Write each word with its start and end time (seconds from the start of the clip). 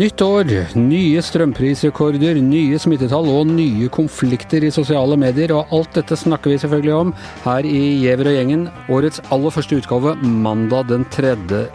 Nytt 0.00 0.22
år, 0.24 0.48
nye 0.80 1.20
strømprisrekorder, 1.20 2.38
nye 2.40 2.78
smittetall 2.80 3.26
og 3.28 3.50
nye 3.50 3.88
konflikter 3.92 4.64
i 4.64 4.70
sosiale 4.72 5.18
medier. 5.20 5.52
Og 5.52 5.74
alt 5.76 5.98
dette 5.98 6.16
snakker 6.16 6.54
vi 6.54 6.60
selvfølgelig 6.62 6.94
om 6.96 7.10
her 7.42 7.68
i 7.68 7.80
Giæver 7.98 8.30
og 8.30 8.38
gjengen. 8.38 8.62
Årets 8.88 9.20
aller 9.34 9.52
første 9.52 9.76
utgave 9.76 10.14
mandag 10.22 10.88
den 10.88 11.04
3. 11.12 11.34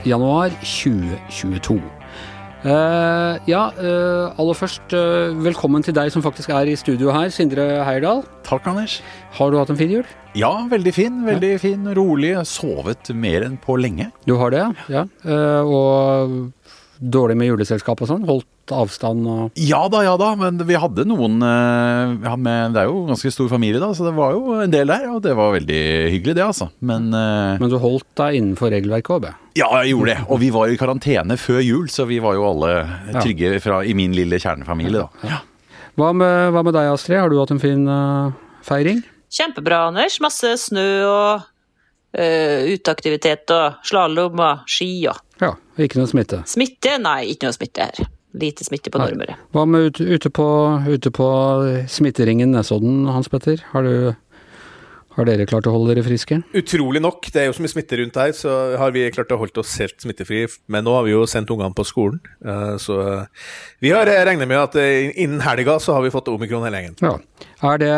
januar 0.09 0.55
2022. 0.63 1.77
Uh, 2.65 3.37
ja, 3.45 3.67
uh, 3.77 4.33
aller 4.41 4.57
først, 4.57 4.89
uh, 4.97 5.37
velkommen 5.45 5.85
til 5.85 5.93
deg 5.93 6.09
som 6.09 6.25
faktisk 6.25 6.49
er 6.49 6.65
i 6.71 6.79
studio 6.81 7.13
her, 7.13 7.29
Sindre 7.29 7.83
Heierdal. 7.85 8.25
Takk, 8.47 8.65
Anders. 8.73 9.03
Har 9.37 9.53
du 9.53 9.61
hatt 9.61 9.69
en 9.69 9.77
fin 9.77 9.99
jul? 9.99 10.13
Ja, 10.33 10.55
veldig 10.71 10.97
fin. 10.97 11.21
Veldig 11.29 11.57
ja. 11.59 11.61
fin, 11.61 11.85
rolig. 11.93 12.33
Sovet 12.49 13.13
mer 13.13 13.45
enn 13.45 13.61
på 13.61 13.77
lenge. 13.77 14.09
Du 14.25 14.39
har 14.41 14.55
det, 14.55 14.65
ja. 14.89 15.05
og 15.61 16.54
dårlig 16.99 17.37
med 17.39 17.49
juleselskap 17.49 18.01
og 18.03 18.09
sånn? 18.09 18.25
Holdt 18.27 18.73
avstand 18.73 19.27
og 19.29 19.59
Ja 19.61 19.83
da, 19.91 20.01
ja 20.05 20.15
da. 20.19 20.31
Men 20.39 20.59
vi 20.65 20.77
hadde 20.79 21.05
noen 21.07 21.37
ja, 21.43 22.33
med, 22.33 22.73
Det 22.73 22.81
er 22.81 22.89
jo 22.89 23.05
ganske 23.09 23.31
stor 23.33 23.49
familie, 23.51 23.81
da, 23.83 23.91
så 23.93 24.07
det 24.07 24.13
var 24.17 24.35
jo 24.35 24.59
en 24.63 24.73
del 24.73 24.89
der. 24.89 25.07
Og 25.13 25.23
det 25.25 25.35
var 25.37 25.53
veldig 25.55 25.81
hyggelig, 26.13 26.37
det, 26.39 26.45
altså. 26.45 26.69
Men, 26.79 27.09
Men 27.13 27.71
du 27.71 27.77
holdt 27.81 28.07
deg 28.17 28.39
innenfor 28.39 28.73
regelverket 28.73 29.15
òg, 29.17 29.27
Ja, 29.57 29.69
jeg 29.83 29.93
gjorde 29.93 30.13
det. 30.13 30.19
Og 30.29 30.41
vi 30.41 30.53
var 30.55 30.71
i 30.71 30.79
karantene 30.79 31.37
før 31.39 31.61
jul, 31.63 31.89
så 31.93 32.07
vi 32.09 32.21
var 32.23 32.39
jo 32.39 32.47
alle 32.49 32.73
trygge 33.19 33.59
fra, 33.63 33.83
i 33.85 33.93
min 33.97 34.15
lille 34.17 34.41
kjernefamilie, 34.41 35.05
da. 35.05 35.29
Ja. 35.35 35.43
Hva, 35.95 36.11
med, 36.11 36.51
hva 36.51 36.63
med 36.65 36.75
deg, 36.75 36.89
Astrid? 36.91 37.21
Har 37.21 37.31
du 37.31 37.37
hatt 37.39 37.53
en 37.55 37.61
fin 37.61 37.85
uh, 37.87 38.33
feiring? 38.67 38.99
Kjempebra, 39.31 39.85
Anders. 39.89 40.17
Masse 40.23 40.51
snø 40.67 40.87
og 41.07 41.45
uteaktivitet 42.15 43.51
og 43.51 43.81
slalåm 43.85 44.39
og 44.39 44.67
ski 44.71 44.91
og 45.11 45.19
Ja, 45.41 45.51
ikke 45.75 45.99
noe 45.99 46.07
smitte? 46.07 46.43
Smitte? 46.47 46.95
Nei, 47.03 47.25
ikke 47.33 47.49
noe 47.49 47.55
smitte 47.57 47.89
her. 47.89 48.05
Lite 48.35 48.65
smitte 48.67 48.91
på 48.91 48.99
Nordmøre. 48.99 49.37
Hva 49.55 49.63
med 49.67 49.89
ute, 49.89 50.05
ute, 50.07 50.29
på, 50.31 50.45
ute 50.87 51.11
på 51.15 51.27
smitteringen 51.91 52.51
Nesodden, 52.55 53.05
Hans 53.07 53.29
Petter? 53.31 53.61
Har 53.71 53.83
du 53.87 54.15
har 55.15 55.27
dere 55.27 55.47
klart 55.47 55.67
å 55.69 55.73
holde 55.73 55.93
dere 55.93 56.03
friske? 56.05 56.41
Utrolig 56.57 57.01
nok. 57.03 57.29
Det 57.31 57.41
er 57.41 57.47
jo 57.49 57.55
så 57.55 57.63
mye 57.63 57.71
smitte 57.71 57.99
rundt 58.01 58.19
her, 58.19 58.33
så 58.35 58.53
har 58.79 58.91
vi 58.95 59.05
klart 59.15 59.31
å 59.31 59.39
holde 59.39 59.63
oss 59.63 59.77
helt 59.79 59.95
smittefri. 60.03 60.43
Men 60.71 60.85
nå 60.87 60.95
har 60.97 61.07
vi 61.07 61.13
jo 61.13 61.23
sendt 61.29 61.51
ungene 61.53 61.71
på 61.75 61.85
skolen, 61.87 62.19
så 62.81 62.99
vi 63.83 63.93
har 63.95 64.09
regnet 64.27 64.49
med 64.49 64.59
at 64.59 64.75
innen 65.15 65.39
helga 65.45 65.77
så 65.79 65.95
har 65.95 66.03
vi 66.03 66.11
fått 66.13 66.27
omikron 66.33 66.65
hele 66.67 66.81
gjengen. 66.81 66.99
Ja. 67.03 67.15
Er 67.65 67.79
det, 67.81 67.93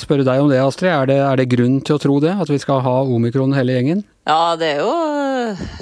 spørre 0.00 0.26
deg 0.26 0.44
om 0.44 0.50
det, 0.52 0.62
Astrid, 0.62 0.92
er 0.94 1.10
det, 1.10 1.18
er 1.26 1.42
det 1.42 1.50
grunn 1.52 1.80
til 1.82 1.98
å 1.98 2.02
tro 2.02 2.20
det? 2.22 2.36
At 2.38 2.50
vi 2.52 2.60
skal 2.62 2.84
ha 2.86 2.96
omikron 3.02 3.56
hele 3.58 3.74
gjengen? 3.76 4.06
Ja, 4.22 4.54
det 4.54 4.68
er 4.76 4.82
jo 4.84 4.90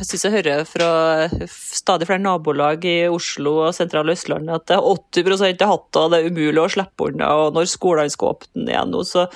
Jeg 0.01 0.07
syns 0.09 0.23
jeg 0.25 0.33
hører 0.33 0.63
fra 0.65 0.87
stadig 1.45 2.07
flere 2.09 2.23
nabolag 2.23 2.87
i 2.89 2.95
Oslo 3.13 3.59
og 3.67 3.75
sentrale 3.77 4.15
Østlandet 4.17 4.55
at 4.55 4.71
det 4.71 4.79
er 4.79 4.87
80 5.29 5.61
har 5.61 5.69
hatt 5.69 5.99
det, 6.15 6.21
er 6.21 6.31
umulig 6.33 6.63
å 6.63 6.71
slippe 6.73 7.11
unna. 7.11 7.29
Og 7.37 7.53
når 7.59 7.69
skolene 7.69 8.13
skal 8.13 8.33
åpne 8.33 8.73
igjen 8.73 8.95
nå, 8.95 9.05
så, 9.05 9.27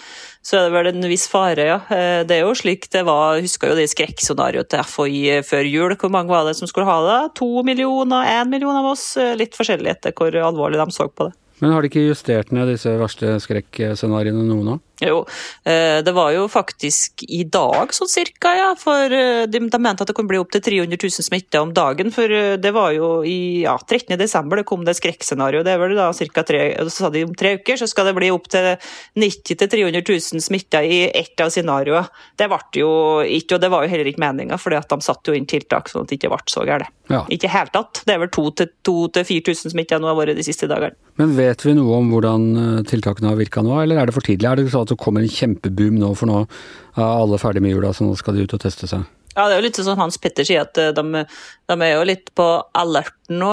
så, 0.40 0.56
er 0.56 0.64
det 0.64 0.74
vel 0.78 0.90
en 0.94 1.10
viss 1.12 1.26
fare, 1.28 1.68
ja. 1.68 1.78
Det 2.24 2.38
er 2.38 2.46
jo 2.46 2.56
slik 2.56 2.88
det 2.94 3.04
var 3.04 3.36
Jeg 3.36 3.50
husker 3.50 3.74
jo 3.74 3.78
det 3.78 3.90
skrekkscenarioet 3.92 4.72
til 4.72 4.88
FHI 4.88 5.22
før 5.44 5.68
jul. 5.68 5.96
Hvor 6.00 6.14
mange 6.14 6.32
var 6.32 6.48
det 6.48 6.56
som 6.56 6.70
skulle 6.70 6.88
ha 6.88 6.98
det? 7.04 7.20
To 7.42 7.60
millioner? 7.66 8.32
Én 8.40 8.48
million 8.48 8.80
av 8.80 8.94
oss? 8.94 9.10
Litt 9.36 9.56
forskjellig 9.58 9.98
etter 9.98 10.16
hvor 10.16 10.32
alvorlig 10.32 10.80
de 10.80 10.88
så 10.96 11.10
på 11.12 11.28
det. 11.28 11.36
Men 11.60 11.76
har 11.76 11.84
de 11.84 11.92
ikke 11.92 12.08
justert 12.08 12.50
ned 12.52 12.72
disse 12.72 12.90
verste 12.98 13.36
skrekkscenarioene 13.44 14.48
noen 14.48 14.72
nå? 14.72 14.80
Jo, 15.04 15.20
det 15.64 16.12
var 16.16 16.32
jo 16.32 16.46
faktisk 16.48 17.24
i 17.28 17.42
dag 17.44 17.92
sånn 17.94 18.10
cirka, 18.10 18.52
ja. 18.56 18.70
For 18.78 19.10
de, 19.10 19.60
de 19.60 19.80
mente 19.80 20.04
at 20.04 20.10
det 20.10 20.16
kunne 20.16 20.30
bli 20.30 20.40
opptil 20.40 20.62
300 20.64 20.96
000 20.96 21.26
smitta 21.26 21.62
om 21.62 21.72
dagen. 21.76 22.12
For 22.14 22.30
det 22.60 22.72
var 22.74 22.92
jo 22.96 23.10
i 23.28 23.64
ja, 23.64 23.76
13. 23.78 24.16
desember 24.20 24.60
det 24.60 24.66
kom 24.68 24.84
det 24.86 24.96
skrekkscenario. 24.98 25.64
Det 25.66 25.74
er 25.74 25.82
vel 25.82 25.96
da 25.98 26.10
ca. 26.12 26.44
tre 26.46 26.62
Så 26.88 26.96
sa 26.96 27.10
de 27.12 27.24
om 27.26 27.34
tre 27.36 27.56
uker 27.58 27.80
så 27.80 27.88
skal 27.90 28.10
det 28.10 28.16
bli 28.18 28.30
opptil 28.34 28.74
90 29.20 29.58
000-300 29.60 30.04
000 30.08 30.44
smitta 30.44 30.82
i 30.84 31.04
ett 31.10 31.40
av 31.40 31.52
scenarioene. 31.52 32.08
Det 32.36 32.48
ble 32.50 32.60
jo 32.80 32.90
ikke, 33.22 33.56
og 33.56 33.64
det 33.64 33.70
var 33.72 33.84
jo 33.84 33.92
heller 33.92 34.10
ikke 34.10 34.22
meninga, 34.24 34.58
for 34.60 34.74
de 34.74 35.00
satte 35.04 35.30
jo 35.30 35.38
inn 35.38 35.48
tiltak 35.50 35.90
sånn 35.90 36.04
at 36.04 36.12
det 36.12 36.20
ikke 36.20 36.32
ble 36.32 36.42
så 36.50 36.64
galt. 36.68 36.90
Ja. 37.12 37.24
Ikke 37.32 37.50
helt 37.52 37.74
tatt. 37.74 38.00
Det 38.06 38.14
er 38.14 38.22
vel 38.22 38.30
2000-4000 38.32 39.74
smitta 39.74 40.00
nå 40.00 40.08
har 40.08 40.16
vært 40.18 40.38
de 40.38 40.46
siste 40.46 40.68
dagene. 40.70 40.96
Men 41.20 41.34
vet 41.36 41.62
vi 41.62 41.74
noe 41.76 42.00
om 42.00 42.08
hvordan 42.10 42.46
tiltakene 42.88 43.30
har 43.30 43.38
virka 43.38 43.62
nå, 43.62 43.76
eller 43.82 44.00
er 44.00 44.08
det 44.08 44.16
for 44.16 44.26
tidlig? 44.26 44.48
Er 44.50 44.58
det 44.58 44.72
sånn 44.72 44.86
at 44.88 44.93
det 44.94 45.02
kommer 45.02 45.24
en 45.24 45.36
kjempeboom 45.36 46.00
nå, 46.00 46.14
for 46.18 46.30
nå 46.30 46.40
er 46.44 47.04
alle 47.04 47.40
ferdig 47.42 47.62
med 47.64 47.74
jula, 47.74 47.92
så 47.94 48.06
nå 48.06 48.16
skal 48.18 48.38
de 48.38 48.46
ut 48.46 48.56
og 48.56 48.62
teste 48.64 48.90
seg? 48.90 49.04
Ja, 49.34 49.48
det 49.48 49.56
er 49.56 49.58
jo 49.58 49.66
litt 49.66 49.80
sånn 49.82 49.98
Hans 49.98 50.20
Petter 50.22 50.46
sier, 50.46 50.62
at 50.62 50.78
de, 50.78 51.24
de 51.26 51.76
er 51.82 51.96
jo 51.96 52.06
litt 52.06 52.30
på 52.38 52.46
alerten 52.78 53.42
nå. 53.42 53.50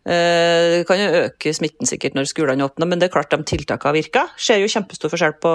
Det 0.00 0.86
kan 0.88 0.96
jo 0.96 1.24
øke 1.26 1.52
smitten 1.52 1.88
sikkert 1.88 2.14
når 2.16 2.30
skolene 2.30 2.64
åpner, 2.64 2.88
men 2.88 3.00
det 3.00 3.10
er 3.10 3.12
klart 3.12 3.34
de 3.34 3.44
tiltakene 3.44 3.98
virker. 3.98 4.30
Ser 4.40 4.62
jo 4.62 4.70
kjempestor 4.72 5.12
forskjell 5.12 5.34
på, 5.42 5.52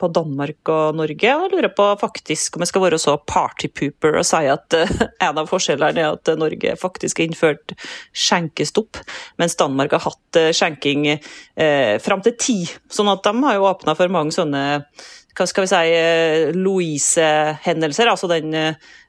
på 0.00 0.08
Danmark 0.16 0.70
og 0.72 0.96
Norge. 0.96 1.34
og 1.34 1.44
Jeg 1.44 1.52
lurer 1.52 1.74
på 1.76 1.88
faktisk 2.00 2.56
om 2.56 2.64
jeg 2.64 2.72
skal 2.72 2.84
være 2.86 3.00
så 3.02 3.18
partypooper 3.20 4.16
og 4.16 4.26
si 4.26 4.42
at 4.48 4.78
en 4.80 5.42
av 5.42 5.50
forskjellene 5.50 6.02
er 6.06 6.16
at 6.16 6.32
Norge 6.40 6.74
faktisk 6.80 7.20
har 7.20 7.28
innført 7.28 7.76
skjenkestopp, 8.16 9.02
mens 9.42 9.58
Danmark 9.60 9.92
har 9.98 10.06
hatt 10.08 10.40
skjenking 10.56 11.10
eh, 11.12 11.98
fram 12.02 12.24
til 12.24 12.38
ti. 12.40 12.58
Sånn 12.88 13.12
at 13.12 13.24
de 13.28 13.36
har 13.44 13.60
jo 13.60 13.68
åpna 13.68 13.96
for 13.98 14.12
mange 14.14 14.32
sånne 14.34 14.64
hva 15.38 15.46
skal 15.48 15.64
vi 15.64 15.70
si, 15.70 15.94
Louise-hendelser, 16.58 18.10
altså 18.12 18.28
den 18.30 18.52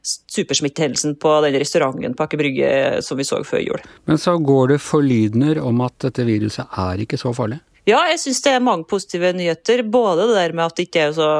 supersmittehendelsen 0.03 1.17
på 1.19 1.35
den 1.45 1.57
restauranten 1.59 2.15
på 2.15 2.25
Aker 2.25 2.39
Brygge 2.39 2.71
som 3.03 3.19
vi 3.19 3.27
så 3.27 3.41
før 3.47 3.63
jul. 3.63 3.85
Men 4.09 4.19
så 4.21 4.37
går 4.39 4.75
det 4.75 4.81
forlydender 4.83 5.61
om 5.63 5.83
at 5.85 5.97
dette 6.07 6.25
viruset 6.27 6.79
er 6.79 7.03
ikke 7.03 7.19
så 7.19 7.33
farlig? 7.35 7.59
Ja, 7.83 7.97
jeg 8.07 8.21
syns 8.21 8.39
det 8.45 8.51
er 8.55 8.61
mange 8.63 8.85
positive 8.87 9.33
nyheter. 9.35 9.81
Både 9.91 10.29
det 10.29 10.37
der 10.37 10.53
med 10.55 10.69
at 10.69 10.77
det 10.77 10.85
ikke 10.87 11.01
er 11.03 11.15
så 11.17 11.31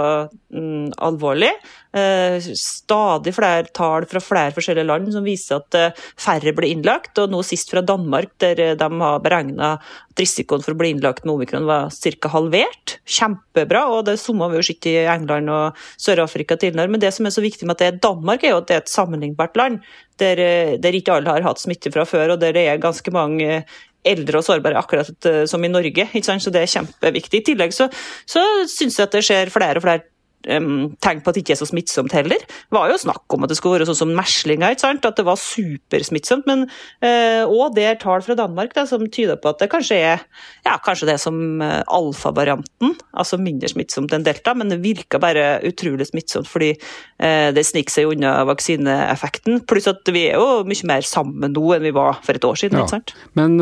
mm, 0.52 0.90
alvorlig. 1.08 1.54
Eh, 1.96 2.44
stadig 2.60 3.32
flere 3.38 3.70
tall 3.72 4.04
fra 4.12 4.20
flere 4.20 4.52
forskjellige 4.52 4.90
land 4.90 5.08
som 5.14 5.24
viser 5.24 5.62
at 5.62 5.78
eh, 5.80 6.02
færre 6.20 6.52
blir 6.58 6.74
innlagt. 6.74 7.16
Og 7.24 7.32
nå 7.32 7.40
sist 7.48 7.72
fra 7.72 7.80
Danmark, 7.88 8.34
der 8.44 8.76
de 8.76 8.90
har 9.06 9.24
beregna 9.24 9.70
at 9.78 10.20
risikoen 10.20 10.66
for 10.66 10.76
å 10.76 10.82
bli 10.82 10.92
innlagt 10.92 11.24
med 11.24 11.38
omikron 11.38 11.70
var 11.70 11.88
ca. 11.96 12.34
halvert. 12.36 12.98
Kjempebra. 13.08 13.86
Og 13.96 14.04
det 14.12 14.18
samme 14.20 14.44
har 14.44 14.52
vi 14.52 14.60
jo 14.60 14.68
sett 14.68 14.90
i 14.92 14.98
England 15.06 15.54
og 15.54 15.80
Sør-Afrika 15.96 16.60
tidligere. 16.60 16.92
Men 16.92 17.06
det 17.06 17.14
som 17.16 17.30
er 17.30 17.38
så 17.38 17.46
viktig 17.46 17.70
med 17.70 17.78
at 17.78 17.86
det 17.86 17.90
er 17.94 18.04
Danmark, 18.04 18.44
er 18.44 18.58
jo 18.58 18.60
at 18.66 18.68
det 18.68 18.82
er 18.82 18.84
et 18.84 18.92
sammenlignbart 18.98 19.56
land. 19.64 19.80
Der, 20.20 20.38
der 20.78 20.94
ikke 20.94 21.16
alle 21.16 21.32
har 21.40 21.48
hatt 21.48 21.64
smitte 21.64 21.90
fra 21.90 22.04
før, 22.06 22.36
og 22.36 22.44
der 22.44 22.52
det 22.54 22.68
er 22.68 22.84
ganske 22.84 23.16
mange 23.16 23.64
eldre 24.06 24.40
og 24.40 24.48
sårbare, 24.48 24.80
akkurat 24.80 25.30
som 25.50 25.64
i 25.64 25.72
Norge. 25.72 26.08
Så 26.24 26.52
det 26.54 26.64
er 26.64 26.74
kjempeviktig. 26.74 27.42
I 27.42 27.48
tillegg 27.52 27.76
så, 27.76 27.90
så 28.30 28.44
syns 28.70 29.00
jeg 29.00 29.08
at 29.08 29.16
det 29.16 29.24
skjer 29.26 29.54
flere 29.54 29.80
og 29.80 29.86
flere 29.86 30.13
um, 30.50 30.94
tegn 31.04 31.22
på 31.24 31.32
at 31.32 31.38
det 31.38 31.44
ikke 31.44 31.56
er 31.56 31.62
så 31.62 31.70
smittsomt 31.70 32.14
heller. 32.16 32.42
Det 32.44 32.76
var 32.76 32.92
jo 32.92 33.00
snakk 33.02 33.36
om 33.36 33.46
at 33.46 33.52
det 33.52 33.58
skulle 33.60 33.80
være 33.80 33.88
sånn 33.90 34.02
som 34.04 34.14
meslinger, 34.18 34.76
at 34.76 35.20
det 35.20 35.26
var 35.28 35.40
supersmittsomt. 35.40 36.48
Men 36.50 36.66
uh, 37.04 37.70
det 37.74 37.86
er 37.88 38.00
tall 38.02 38.24
fra 38.26 38.38
Danmark 38.38 38.74
da, 38.76 38.86
som 38.90 39.06
tyder 39.08 39.40
på 39.42 39.54
at 39.54 39.62
det 39.64 39.70
kanskje 39.72 40.00
er 40.00 40.24
ja, 40.66 40.78
kanskje 40.84 41.10
det 41.10 41.18
er 41.18 41.24
som 41.24 41.38
uh, 41.64 41.82
alfavarianten, 41.92 42.96
altså 43.12 43.40
mindre 43.42 43.72
smittsomt 43.72 44.14
enn 44.16 44.26
delta, 44.26 44.56
men 44.58 44.72
det 44.72 44.82
virker 44.84 45.22
bare 45.24 45.58
utrolig 45.68 46.08
smittsomt 46.10 46.50
fordi 46.50 46.74
uh, 46.76 47.50
det 47.56 47.66
sniker 47.68 47.94
seg 47.94 48.12
unna 48.14 48.36
vaksineeffekten. 48.50 49.64
Pluss 49.70 49.90
at 49.92 50.08
vi 50.14 50.28
er 50.32 50.40
jo 50.42 50.64
mye 50.68 50.90
mer 50.90 51.06
sammen 51.08 51.54
nå 51.54 51.66
enn 51.76 51.86
vi 51.86 51.94
var 51.96 52.20
for 52.26 52.36
et 52.38 52.48
år 52.48 52.60
siden. 52.60 52.82
Ja. 52.84 53.00
Men 53.38 53.56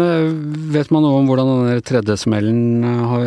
vet 0.74 0.90
man 0.94 1.04
noe 1.06 1.20
om 1.22 1.28
hvordan 1.30 1.50
den 1.68 1.84
tredje 1.86 2.16
smellen 2.20 2.84
har 3.12 3.26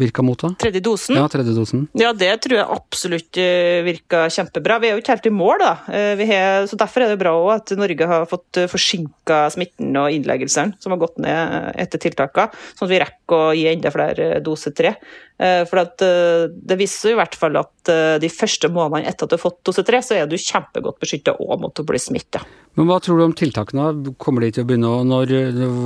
virka 0.00 0.24
mot 0.24 0.40
da? 0.40 0.52
Tredje 0.60 0.82
dosen? 0.84 1.18
Ja, 1.18 1.26
tredje 1.30 1.54
dosen. 1.56 1.86
Ja, 1.98 2.12
det 2.16 2.32
tror 2.44 2.58
jeg 2.58 2.69
absolutt 2.74 3.38
virka 3.86 4.24
kjempebra. 4.32 4.78
Vi 4.82 4.90
er 4.90 4.96
jo 4.96 5.02
ikke 5.02 5.14
helt 5.16 5.28
i 5.30 5.32
mål, 5.34 5.62
da. 5.62 5.72
Har, 5.86 6.68
så 6.70 6.78
Derfor 6.80 7.04
er 7.04 7.12
det 7.12 7.20
bra 7.20 7.32
at 7.54 7.72
Norge 7.78 8.08
har 8.10 8.28
fått 8.30 8.62
forsinka 8.70 9.42
smitten 9.54 9.96
og 10.00 10.14
innleggelsene, 10.14 10.76
som 10.80 10.94
har 10.94 11.00
gått 11.02 11.18
ned 11.22 11.74
etter 11.80 12.02
tiltakene, 12.02 12.54
sånn 12.76 12.88
at 12.88 12.94
vi 12.94 13.02
rekker 13.02 13.36
å 13.36 13.56
gi 13.56 13.66
enda 13.70 13.92
flere 13.94 14.30
dose 14.44 14.72
tre. 14.76 14.94
For 15.40 15.80
det 15.96 16.76
viser 16.76 17.14
i 17.14 17.18
hvert 17.18 17.36
fall 17.38 17.56
at 17.60 17.92
de 18.20 18.28
første 18.32 18.68
månedene 18.72 19.08
etter 19.08 19.24
at 19.24 19.32
du 19.32 19.38
har 19.38 19.44
fått 19.44 19.62
dose 19.66 19.84
tre, 19.86 20.02
så 20.04 20.18
er 20.18 20.28
du 20.28 20.36
kjempegodt 20.36 21.00
beskytta 21.00 21.38
òg 21.40 21.62
mot 21.62 21.80
å 21.80 21.86
bli 21.86 22.00
smitta. 22.00 22.42
Men 22.78 22.86
hva 22.90 23.00
tror 23.02 23.18
du 23.18 23.24
om 23.24 23.36
tiltakene? 23.36 24.14
Kommer 24.20 24.44
de 24.44 24.52
til 24.54 24.64
å 24.64 24.68
begynne 24.68 24.92
å 24.92 25.00
Når 25.06 25.32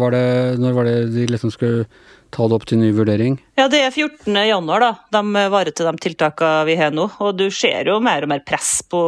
var 0.01 0.13
det, 0.13 0.27
når 0.61 0.75
var 0.77 0.91
det 0.91 0.99
de 1.15 1.25
liksom 1.31 1.53
skulle 1.55 1.87
ta 2.35 2.49
det 2.51 2.57
opp 2.57 2.67
til 2.69 2.81
ny 2.81 2.91
vurdering? 2.97 3.39
Ja, 3.59 3.69
Det 3.71 3.81
er 3.81 3.93
14. 3.93 4.35
januar, 4.49 4.83
da. 4.83 4.93
De 5.15 5.45
varer 5.53 5.71
til 5.73 5.87
de 5.87 6.03
tiltakene 6.03 6.65
vi 6.69 6.79
har 6.81 6.91
nå. 6.95 7.09
Og 7.23 7.37
du 7.39 7.47
ser 7.55 7.91
jo 7.91 8.01
mer 8.03 8.27
og 8.27 8.33
mer 8.35 8.43
press 8.47 8.83
på, 8.91 9.03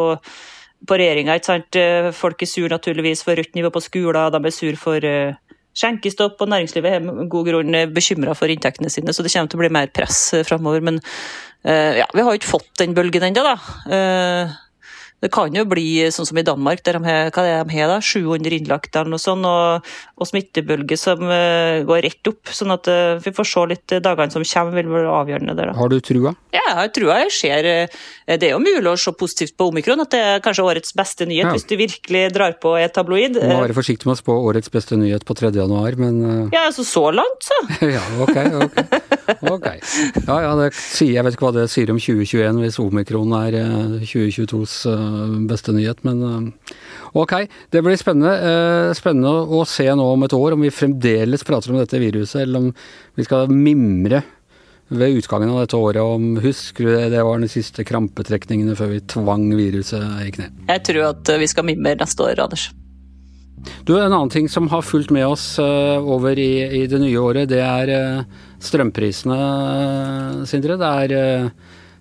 på 0.86 1.00
regjeringa. 1.00 1.38
Folk 2.14 2.42
er 2.42 2.50
sur 2.50 2.70
naturligvis 2.70 3.24
for 3.26 3.36
rødt 3.36 3.58
nivå 3.58 3.72
på 3.74 3.82
skoler, 3.84 4.30
de 4.30 4.40
er 4.40 4.54
sur 4.54 4.78
for 4.80 5.10
skjenkestopp, 5.76 6.40
og 6.40 6.48
næringslivet 6.52 6.94
er 6.96 7.02
med 7.04 7.26
god 7.32 7.50
grunn 7.50 7.80
bekymra 7.92 8.34
for 8.36 8.48
inntektene 8.52 8.88
sine, 8.92 9.12
så 9.12 9.24
det 9.24 9.32
kommer 9.34 9.50
til 9.52 9.58
å 9.58 9.64
bli 9.64 9.72
mer 9.76 9.90
press 9.92 10.20
framover. 10.48 10.84
Men 10.84 11.00
uh, 11.02 11.92
ja, 12.00 12.06
vi 12.14 12.22
har 12.24 12.30
jo 12.30 12.40
ikke 12.40 12.54
fått 12.54 12.70
den 12.80 12.96
bølgen 12.96 13.28
ennå, 13.28 13.44
da. 13.44 13.56
Uh, 13.90 14.54
Det 15.26 15.32
kan 15.34 15.50
jo 15.56 15.64
bli 15.66 16.06
sånn 16.14 16.28
som 16.28 16.38
i 16.38 16.44
Danmark, 16.46 16.84
der 16.86 17.00
de 17.00 17.06
har, 17.08 17.30
de 17.34 17.72
har 17.74 17.88
da, 17.90 17.96
700 17.98 18.60
innlagte 18.60 19.00
eller 19.00 19.10
noe 19.16 19.18
sånt, 19.22 19.42
og, 19.48 19.88
og 20.22 20.28
smittebølge 20.30 20.94
som 21.00 21.24
uh, 21.26 21.82
går 21.88 22.04
rett 22.06 22.30
opp. 22.30 22.52
Sånn 22.54 22.70
at 22.70 22.86
uh, 22.86 23.16
vi 23.24 23.32
får 23.34 23.48
se 23.50 23.64
litt 23.72 23.94
dagene 24.04 24.30
som 24.30 24.44
kommer, 24.46 24.76
vil 24.78 24.92
være 24.92 25.10
avgjørende 25.18 25.56
der. 25.58 25.72
da. 25.72 25.74
Har 25.80 25.90
du 25.90 25.98
trua? 26.04 26.30
Ja, 26.54 26.62
jeg 26.62 26.76
har 26.78 26.92
trua. 26.94 27.16
Jeg 27.24 27.34
ser, 27.34 27.68
uh, 27.90 28.36
det 28.36 28.52
er 28.52 28.54
jo 28.54 28.62
mulig 28.62 28.92
å 28.92 28.94
se 29.02 29.14
positivt 29.18 29.56
på 29.58 29.66
omikron, 29.72 30.04
at 30.06 30.14
det 30.14 30.22
er 30.22 30.44
kanskje 30.46 30.68
årets 30.70 30.94
beste 30.96 31.26
nyhet, 31.26 31.48
Ja. 31.48 31.56
hvis 31.56 31.66
du 31.66 31.74
virkelig 31.80 32.22
drar 32.36 32.54
på 32.62 32.76
et 32.78 32.94
tabloid. 32.94 33.40
Må 33.42 33.58
være 33.66 33.76
forsiktig 33.76 34.06
med 34.06 34.14
å 34.14 34.20
spå 34.22 34.38
årets 34.46 34.70
beste 34.70 34.94
nyhet 35.00 35.26
på 35.26 35.34
3. 35.42 35.50
januar, 35.58 35.98
men 35.98 36.22
Ja, 36.54 36.68
altså 36.68 36.86
så 36.86 37.08
langt, 37.10 37.42
så. 37.50 37.58
Ja, 37.96 38.02
ok, 38.22 38.36
ok. 38.62 38.78
ok. 39.56 39.66
Ja, 40.26 40.38
ja, 40.44 40.54
det 40.58 40.70
sier, 40.76 41.16
jeg 41.18 41.26
vet 41.26 41.36
ikke 41.36 41.48
hva 41.48 41.54
det 41.56 41.66
sier 41.72 41.90
om 41.92 41.98
2021 42.00 42.62
hvis 42.62 42.78
omikron 42.82 43.32
er 43.38 43.56
eh, 43.58 43.96
2022s 44.06 44.76
eh, 44.92 45.15
beste 45.50 45.74
nyhet, 45.74 46.02
men 46.06 46.22
eh, 46.26 46.78
ok. 47.16 47.34
Det 47.72 47.82
blir 47.84 47.98
spennende, 48.00 48.36
eh, 48.36 48.94
spennende 48.98 49.32
å 49.58 49.64
se 49.68 49.88
nå 49.90 50.06
om 50.12 50.26
et 50.26 50.36
år 50.36 50.56
om 50.56 50.64
vi 50.66 50.72
fremdeles 50.74 51.46
prater 51.46 51.74
om 51.74 51.80
dette 51.80 52.00
viruset, 52.02 52.42
eller 52.44 52.66
om 52.66 52.72
vi 53.16 53.26
skal 53.26 53.52
mimre 53.52 54.22
ved 54.88 55.18
utgangen 55.18 55.50
av 55.50 55.64
dette 55.64 55.78
året 55.78 55.98
om 55.98 56.36
Husker 56.38 56.86
du 56.86 56.90
det, 56.92 57.10
det 57.16 57.22
var 57.26 57.40
de 57.42 57.50
siste 57.50 57.82
krampetrekningene 57.86 58.76
før 58.78 58.92
vi 58.94 59.04
tvang 59.10 59.48
viruset 59.58 60.02
i 60.22 60.32
kne. 60.34 60.50
Jeg 60.70 60.84
tror 60.86 61.08
at 61.10 61.38
vi 61.42 61.48
skal 61.50 61.66
mimre 61.66 61.96
neste 61.98 62.22
år, 62.22 62.42
Anders. 62.44 62.68
Du, 63.86 63.96
En 63.96 64.12
annen 64.12 64.30
ting 64.30 64.48
som 64.48 64.68
har 64.70 64.84
fulgt 64.86 65.10
med 65.10 65.26
oss 65.26 65.58
eh, 65.58 65.98
over 65.98 66.38
i, 66.38 66.82
i 66.82 66.84
det 66.86 67.00
nye 67.02 67.18
året, 67.18 67.48
det 67.50 67.62
er 67.64 67.92
eh, 67.94 68.44
strømprisene, 68.62 69.38
eh, 69.40 70.44
Sindre. 70.46 70.76
Det 70.78 70.92
er 71.02 71.16
eh, 71.16 71.48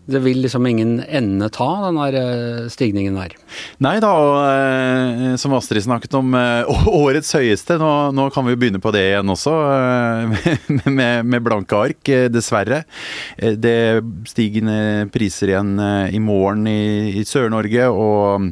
Det 0.05 0.19
vil 0.21 0.41
liksom 0.43 0.65
ingen 0.69 0.99
ende 1.01 1.47
ta, 1.49 1.67
den 1.87 1.97
der 1.97 2.17
eh, 2.19 2.67
stigningen 2.69 3.15
der. 3.17 3.33
Nei 3.81 3.95
da, 4.03 4.11
og 4.21 4.35
eh, 4.45 5.31
som 5.41 5.55
Astrid 5.57 5.85
snakket 5.87 6.13
om, 6.19 6.29
eh, 6.37 6.69
årets 6.93 7.33
høyeste. 7.33 7.79
Nå, 7.81 7.91
nå 8.13 8.27
kan 8.33 8.45
vi 8.45 8.53
jo 8.53 8.59
begynne 8.61 8.81
på 8.83 8.93
det 8.93 9.01
igjen 9.09 9.33
også, 9.33 9.55
med, 10.99 11.25
med 11.25 11.45
blanke 11.45 11.79
ark, 11.87 12.13
dessverre. 12.29 12.83
Det 13.37 13.77
stigende 14.29 15.09
priser 15.13 15.55
igjen 15.55 15.73
i 16.13 16.21
morgen 16.21 16.69
i, 16.69 17.17
i 17.17 17.25
Sør-Norge, 17.25 17.89
og 17.89 18.51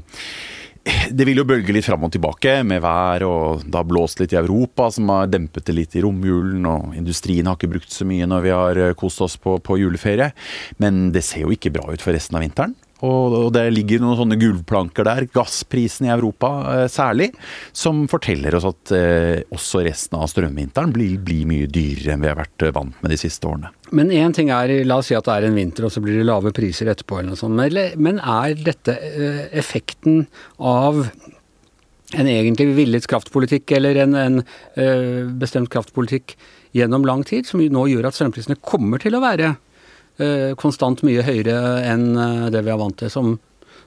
det 0.83 1.25
vil 1.27 1.39
jo 1.39 1.45
bølge 1.47 1.71
litt 1.75 1.85
fram 1.87 2.03
og 2.03 2.11
tilbake 2.11 2.57
med 2.67 2.81
vær, 2.83 3.23
og 3.23 3.63
det 3.63 3.77
har 3.77 3.87
blåst 3.87 4.19
litt 4.19 4.33
i 4.35 4.39
Europa, 4.39 4.89
som 4.91 5.11
har 5.13 5.29
dempet 5.31 5.63
det 5.67 5.75
litt 5.77 5.95
i 5.95 6.03
romjulen, 6.03 6.65
og 6.67 6.97
industrien 6.99 7.47
har 7.47 7.55
ikke 7.55 7.71
brukt 7.75 7.93
så 7.93 8.07
mye 8.07 8.27
når 8.27 8.43
vi 8.43 8.51
har 8.51 8.81
eh, 8.81 8.95
kost 8.99 9.23
oss 9.23 9.37
på, 9.39 9.55
på 9.63 9.79
juleferie. 9.79 10.33
Men 10.83 11.05
det 11.15 11.23
ser 11.23 11.45
jo 11.45 11.53
ikke 11.55 11.71
bra 11.75 11.87
ut 11.87 12.03
for 12.03 12.15
resten 12.15 12.39
av 12.39 12.43
vinteren. 12.43 12.75
Og, 13.03 13.49
det 13.51 13.65
ligger 13.73 13.99
noen 13.99 14.15
sånne 14.15 14.37
gulvplanker 14.39 15.07
der, 15.07 15.25
gassprisen 15.33 16.07
i 16.07 16.13
Europa 16.13 16.51
eh, 16.71 16.85
særlig, 16.91 17.31
som 17.75 18.05
forteller 18.11 18.55
oss 18.55 18.67
at 18.69 18.93
eh, 18.95 19.41
også 19.53 19.83
resten 19.83 20.19
av 20.19 20.29
strømvinteren 20.31 20.93
blir, 20.95 21.17
blir 21.23 21.49
mye 21.49 21.67
dyrere 21.67 22.15
enn 22.15 22.23
vi 22.23 22.31
har 22.31 22.39
vært 22.39 22.63
eh, 22.63 22.73
vant 22.75 23.03
med 23.03 23.11
de 23.11 23.19
siste 23.19 23.49
årene. 23.49 23.73
Men 23.93 24.13
én 24.15 24.35
ting 24.35 24.53
er, 24.55 24.71
la 24.87 25.01
oss 25.01 25.11
si 25.11 25.17
at 25.17 25.27
det 25.27 25.35
er 25.35 25.49
en 25.49 25.59
vinter, 25.59 25.87
og 25.87 25.93
så 25.93 26.03
blir 26.03 26.17
det 26.17 26.29
lave 26.29 26.53
priser 26.55 26.89
etterpå, 26.93 27.19
eller 27.19 27.33
noe 27.33 27.41
sånt. 27.41 27.59
Men, 27.99 28.21
er 28.23 28.55
dette 28.63 28.95
effekten 29.51 30.23
av 30.57 31.03
en 32.13 32.29
egentlig 32.29 32.71
villet 32.77 33.05
kraftpolitikk, 33.09 33.75
eller 33.77 33.99
en, 34.05 34.15
en 34.15 34.41
bestemt 35.41 35.69
kraftpolitikk 35.73 36.37
gjennom 36.73 37.05
lang 37.05 37.21
tid, 37.27 37.45
som 37.49 37.61
nå 37.61 37.85
gjør 37.91 38.09
at 38.09 38.17
strømprisene 38.17 38.57
kommer 38.63 39.01
til 39.01 39.17
å 39.17 39.21
være 39.23 39.53
konstant 40.59 41.03
mye 41.05 41.23
høyere 41.25 41.57
enn 41.89 42.13
eh, 42.13 42.49
det 42.53 42.63
vi 42.65 42.73
er 42.73 42.79
vant 42.81 42.97
til, 42.99 43.09
som, 43.13 43.37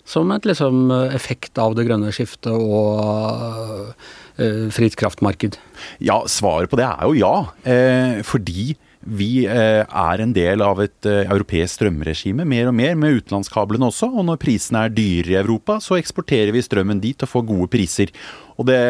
som 0.07 0.33
et 0.35 0.49
liksom 0.49 0.91
effekt 1.11 1.59
av 1.63 1.77
det 1.79 1.87
grønne 1.89 2.13
skiftet 2.15 2.53
og 2.53 3.93
eh, 4.39 4.67
fritt 4.75 4.99
kraftmarked? 4.99 5.61
Ja, 6.03 6.23
svaret 6.31 6.73
på 6.73 6.81
det 6.81 6.89
er 6.89 7.07
jo 7.07 7.17
ja. 7.19 7.37
Eh, 7.63 8.25
fordi 8.27 8.75
vi 9.07 9.45
eh, 9.47 9.85
er 9.87 10.21
en 10.23 10.33
del 10.35 10.63
av 10.67 10.81
et 10.83 11.07
eh, 11.07 11.29
europeisk 11.31 11.79
strømregime 11.79 12.47
mer 12.49 12.73
og 12.73 12.75
mer, 12.75 12.97
med 12.99 13.21
utenlandskablene 13.21 13.87
også. 13.87 14.09
Og 14.11 14.27
når 14.27 14.41
prisene 14.43 14.83
er 14.83 14.95
dyrere 14.95 15.37
i 15.37 15.39
Europa, 15.39 15.79
så 15.83 15.99
eksporterer 16.01 16.51
vi 16.55 16.65
strømmen 16.65 17.03
dit 17.03 17.23
og 17.23 17.31
får 17.31 17.47
gode 17.47 17.71
priser. 17.71 18.11
Og 18.59 18.67
det 18.67 18.81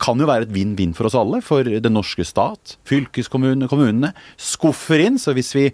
kan 0.00 0.20
jo 0.20 0.30
være 0.30 0.48
et 0.48 0.54
vinn-vinn 0.54 0.94
for 0.96 1.10
oss 1.10 1.18
alle, 1.18 1.42
for 1.44 1.66
den 1.66 1.96
norske 1.96 2.24
stat, 2.24 2.78
fylkeskommunene, 2.88 3.68
kommunene, 3.68 4.14
skuffer 4.40 5.04
inn. 5.04 5.20
Så 5.20 5.36
hvis 5.36 5.52
vi 5.58 5.68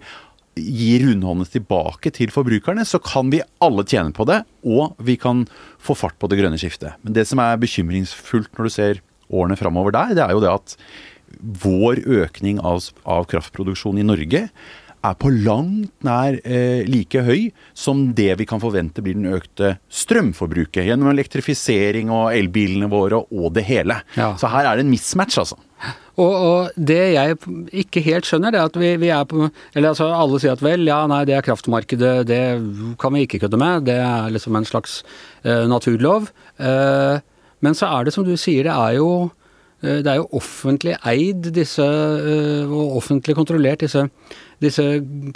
gir 0.59 1.05
rundhåndet 1.05 1.53
tilbake 1.53 2.11
til 2.15 2.33
forbrukerne, 2.33 2.83
så 2.87 2.99
kan 3.03 3.31
vi 3.31 3.43
alle 3.63 3.85
tjene 3.87 4.11
på 4.15 4.25
det, 4.27 4.41
og 4.67 4.97
vi 4.99 5.15
kan 5.19 5.45
få 5.81 5.95
fart 5.97 6.17
på 6.19 6.29
det 6.31 6.41
grønne 6.41 6.59
skiftet. 6.59 6.97
Men 7.05 7.15
det 7.15 7.27
som 7.29 7.39
er 7.43 7.61
bekymringsfullt 7.61 8.51
når 8.57 8.67
du 8.67 8.73
ser 8.73 9.01
årene 9.31 9.57
framover 9.59 9.95
der, 9.95 10.15
det 10.17 10.25
er 10.25 10.35
jo 10.35 10.43
det 10.43 10.51
at 10.51 10.75
vår 11.63 12.03
økning 12.03 12.59
av, 12.59 12.83
av 13.07 13.27
kraftproduksjon 13.31 14.01
i 14.01 14.05
Norge 14.05 14.47
er 15.01 15.17
på 15.17 15.31
langt 15.33 16.03
nær 16.05 16.37
eh, 16.45 16.83
like 16.85 17.23
høy 17.25 17.49
som 17.77 18.11
det 18.17 18.35
vi 18.37 18.45
kan 18.49 18.61
forvente 18.61 19.01
blir 19.01 19.17
den 19.17 19.31
økte 19.33 19.75
strømforbruket 19.89 20.85
gjennom 20.85 21.09
elektrifisering 21.13 22.11
og 22.13 22.35
elbilene 22.35 22.89
våre 22.91 23.23
og 23.23 23.49
det 23.55 23.65
hele. 23.69 24.01
Ja. 24.17 24.33
Så 24.37 24.51
her 24.53 24.67
er 24.67 24.77
det 24.77 24.85
en 24.85 24.93
mismatch, 24.93 25.39
altså. 25.41 25.57
Og, 26.19 26.31
og 26.31 26.79
det 26.89 26.99
jeg 27.13 27.37
ikke 27.83 28.03
helt 28.03 28.27
skjønner, 28.27 28.51
det 28.51 28.59
er 28.59 28.69
at 28.69 28.79
vi, 28.79 28.91
vi 28.99 29.11
er 29.13 29.27
på 29.27 29.47
Eller 29.47 29.91
altså 29.93 30.09
alle 30.11 30.39
sier 30.41 30.55
at 30.57 30.63
vel, 30.65 30.83
ja 30.89 30.99
nei, 31.09 31.23
det 31.27 31.37
er 31.37 31.45
kraftmarkedet, 31.45 32.15
det 32.27 32.41
kan 33.01 33.15
vi 33.15 33.25
ikke 33.25 33.43
kødde 33.45 33.59
med. 33.61 33.85
Det 33.87 33.97
er 34.03 34.31
liksom 34.33 34.57
en 34.59 34.67
slags 34.67 35.01
eh, 35.43 35.67
naturlov. 35.71 36.31
Eh, 36.59 37.21
men 37.61 37.77
så 37.77 37.91
er 37.93 38.05
det 38.05 38.15
som 38.15 38.27
du 38.27 38.33
sier, 38.35 38.67
det 38.67 38.75
er 38.75 38.97
jo 38.99 39.09
eh, 39.83 40.01
det 40.03 40.11
er 40.11 40.19
jo 40.19 40.29
offentlig 40.41 40.97
eid, 41.07 41.51
disse, 41.55 41.87
og 42.67 42.97
offentlig 42.99 43.37
kontrollert, 43.37 43.85
disse, 43.85 44.07
disse 44.61 44.85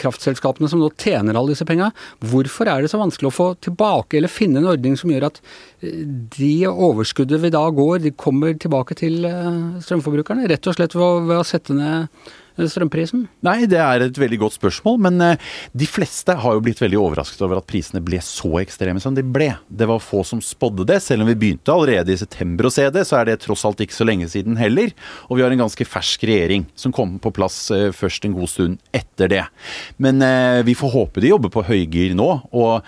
kraftselskapene 0.01 0.69
som 0.71 0.81
nå 0.81 0.91
tjener 1.01 1.37
alle 1.37 1.55
disse 1.55 1.67
penga. 1.67 1.91
Hvorfor 2.25 2.69
er 2.71 2.83
det 2.83 2.91
så 2.93 3.01
vanskelig 3.01 3.31
å 3.31 3.35
få 3.35 3.49
tilbake, 3.65 4.19
eller 4.19 4.31
finne 4.31 4.61
en 4.61 4.71
ordning 4.75 4.97
som 4.99 5.11
gjør 5.11 5.29
at 5.31 5.41
eh, 5.81 6.05
de 6.37 6.53
overskuddet 6.69 7.43
vi 7.43 7.53
da 7.55 7.65
går, 7.73 7.99
de 8.05 8.15
kommer 8.15 8.57
tilbake 8.61 8.97
til 9.01 9.25
eh, 9.29 9.61
strømforbrukerne? 9.85 10.47
Rett 10.51 10.69
og 10.69 10.77
slett 10.77 10.97
ved 10.97 11.05
å, 11.05 11.13
ved 11.25 11.41
å 11.41 11.47
sette 11.47 11.77
ned 11.77 12.09
strømprisen? 12.57 13.25
Nei, 13.45 13.65
det 13.69 13.79
er 13.81 14.05
et 14.05 14.19
veldig 14.19 14.39
godt 14.45 14.55
spørsmål, 14.57 14.97
men 15.07 15.21
eh, 15.23 15.41
de 15.75 15.87
fleste 15.89 16.35
har 16.39 16.55
jo 16.55 16.63
blitt 16.63 16.81
veldig 16.81 16.99
overrasket 17.01 17.43
over 17.45 17.59
at 17.59 17.67
prisene 17.69 18.01
ble 18.05 18.21
så 18.23 18.51
ekstreme 18.61 19.01
som 19.03 19.15
de 19.17 19.23
ble. 19.25 19.51
Det 19.67 19.87
var 19.89 20.03
få 20.03 20.23
som 20.27 20.41
spådde 20.43 20.87
det, 20.89 21.01
selv 21.03 21.25
om 21.25 21.31
vi 21.31 21.37
begynte 21.41 21.73
allerede 21.73 22.13
i 22.13 22.19
september 22.19 22.69
å 22.69 22.73
se 22.73 22.87
det, 22.93 23.05
så 23.07 23.19
er 23.19 23.29
det 23.29 23.39
tross 23.43 23.65
alt 23.67 23.83
ikke 23.83 23.97
så 23.97 24.07
lenge 24.07 24.29
siden 24.31 24.59
heller. 24.59 24.93
Og 25.29 25.39
vi 25.39 25.45
har 25.45 25.53
en 25.53 25.65
ganske 25.65 25.87
fersk 25.87 26.25
regjering 26.27 26.67
som 26.79 26.93
kom 26.95 27.17
på 27.21 27.33
plass 27.35 27.59
eh, 27.75 27.89
først 27.95 28.27
en 28.29 28.37
god 28.37 28.51
stund 28.51 28.79
etter 28.95 29.31
det. 29.31 29.43
Men 30.01 30.23
eh, 30.25 30.61
vi 30.67 30.77
får 30.77 30.93
håpe 30.95 31.23
de 31.23 31.33
jobber 31.33 31.53
på 31.53 31.65
høygir 31.67 32.15
nå, 32.17 32.29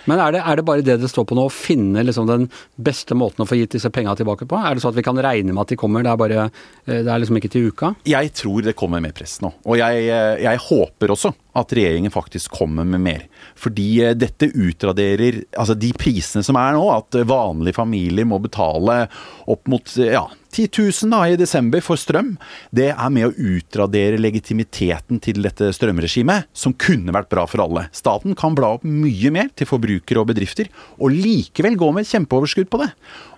Men 0.07 0.19
er 0.19 0.37
det, 0.37 0.43
er 0.43 0.59
det 0.59 0.67
bare 0.67 0.85
det 0.85 0.99
det 1.01 1.11
står 1.11 1.27
på 1.29 1.35
nå, 1.37 1.47
å 1.47 1.53
finne 1.53 2.03
liksom 2.05 2.27
den 2.29 2.47
beste 2.75 3.15
måten 3.17 3.43
å 3.43 3.49
få 3.49 3.59
gitt 3.59 3.75
disse 3.75 3.91
penga 3.93 4.15
tilbake 4.17 4.47
på? 4.47 4.57
Er 4.59 4.75
det 4.75 4.83
sånn 4.83 4.95
at 4.95 4.99
vi 4.99 5.05
kan 5.05 5.19
regne 5.21 5.53
med 5.53 5.65
at 5.65 5.73
de 5.73 5.79
kommer, 5.79 6.03
det 6.05 6.11
er 6.11 6.19
bare 6.19 6.47
Det 6.87 7.03
er 7.03 7.19
liksom 7.21 7.37
ikke 7.39 7.51
til 7.51 7.69
uka? 7.71 7.93
jeg 8.07 8.31
tror 8.37 8.65
det 8.65 8.75
kommer 8.77 9.01
mer 9.03 9.15
press 9.15 9.37
nå. 9.43 9.51
Og 9.65 9.77
jeg, 9.79 10.07
eh, 10.13 10.43
jeg 10.45 10.63
håper 10.67 11.13
også 11.13 11.33
at 11.57 11.73
regjeringen 11.73 12.13
faktisk 12.13 12.53
kommer 12.59 12.85
med 12.87 13.01
mer. 13.03 13.23
Fordi 13.57 13.87
eh, 14.05 14.15
dette 14.17 14.51
utraderer 14.53 15.41
altså 15.57 15.75
de 15.77 15.91
prisene 15.97 16.45
som 16.45 16.59
er 16.59 16.75
nå, 16.77 16.83
at 16.93 17.21
vanlige 17.27 17.79
familier 17.79 18.27
må 18.29 18.39
betale 18.43 19.05
opp 19.49 19.71
mot 19.71 19.95
eh, 19.97 20.13
ja, 20.13 20.25
10 20.53 20.69
000 21.05 21.13
da, 21.13 21.21
i 21.27 21.39
desember 21.39 21.83
for 21.85 21.99
strøm. 21.99 22.35
Det 22.71 22.89
er 22.93 23.13
med 23.13 23.29
å 23.29 23.55
utradere 23.57 24.19
legitimiteten 24.21 25.21
til 25.23 25.41
dette 25.45 25.71
strømregimet, 25.75 26.49
som 26.55 26.75
kunne 26.77 27.15
vært 27.15 27.31
bra 27.33 27.47
for 27.49 27.65
alle. 27.65 27.87
Staten 27.95 28.37
kan 28.37 28.57
bla 28.57 28.75
opp 28.77 28.85
mye 28.87 29.33
mer 29.33 29.51
til 29.57 29.69
forbrukere 29.69 30.23
og 30.23 30.31
bedrifter, 30.31 30.71
og 31.01 31.13
likevel 31.13 31.79
gå 31.79 31.91
med 31.95 32.07
kjempeoverskudd 32.09 32.71
på 32.71 32.81
det. 32.83 32.91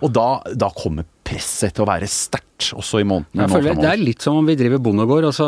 Og 0.04 0.14
da, 0.16 0.28
da 0.54 0.70
kommer 0.76 1.08
presset 1.30 1.76
til 1.76 1.86
å 1.86 1.90
være 1.90 2.08
sterkt 2.10 2.50
også 2.76 3.00
i 3.00 3.06
månedene 3.08 3.46
nå 3.46 3.54
føler 3.54 3.78
Det 3.80 3.88
er 3.88 4.02
litt 4.02 4.24
som 4.24 4.36
om 4.40 4.48
vi 4.48 4.56
driver 4.58 4.82
bondegård, 4.84 5.28
og 5.30 5.34
så 5.36 5.46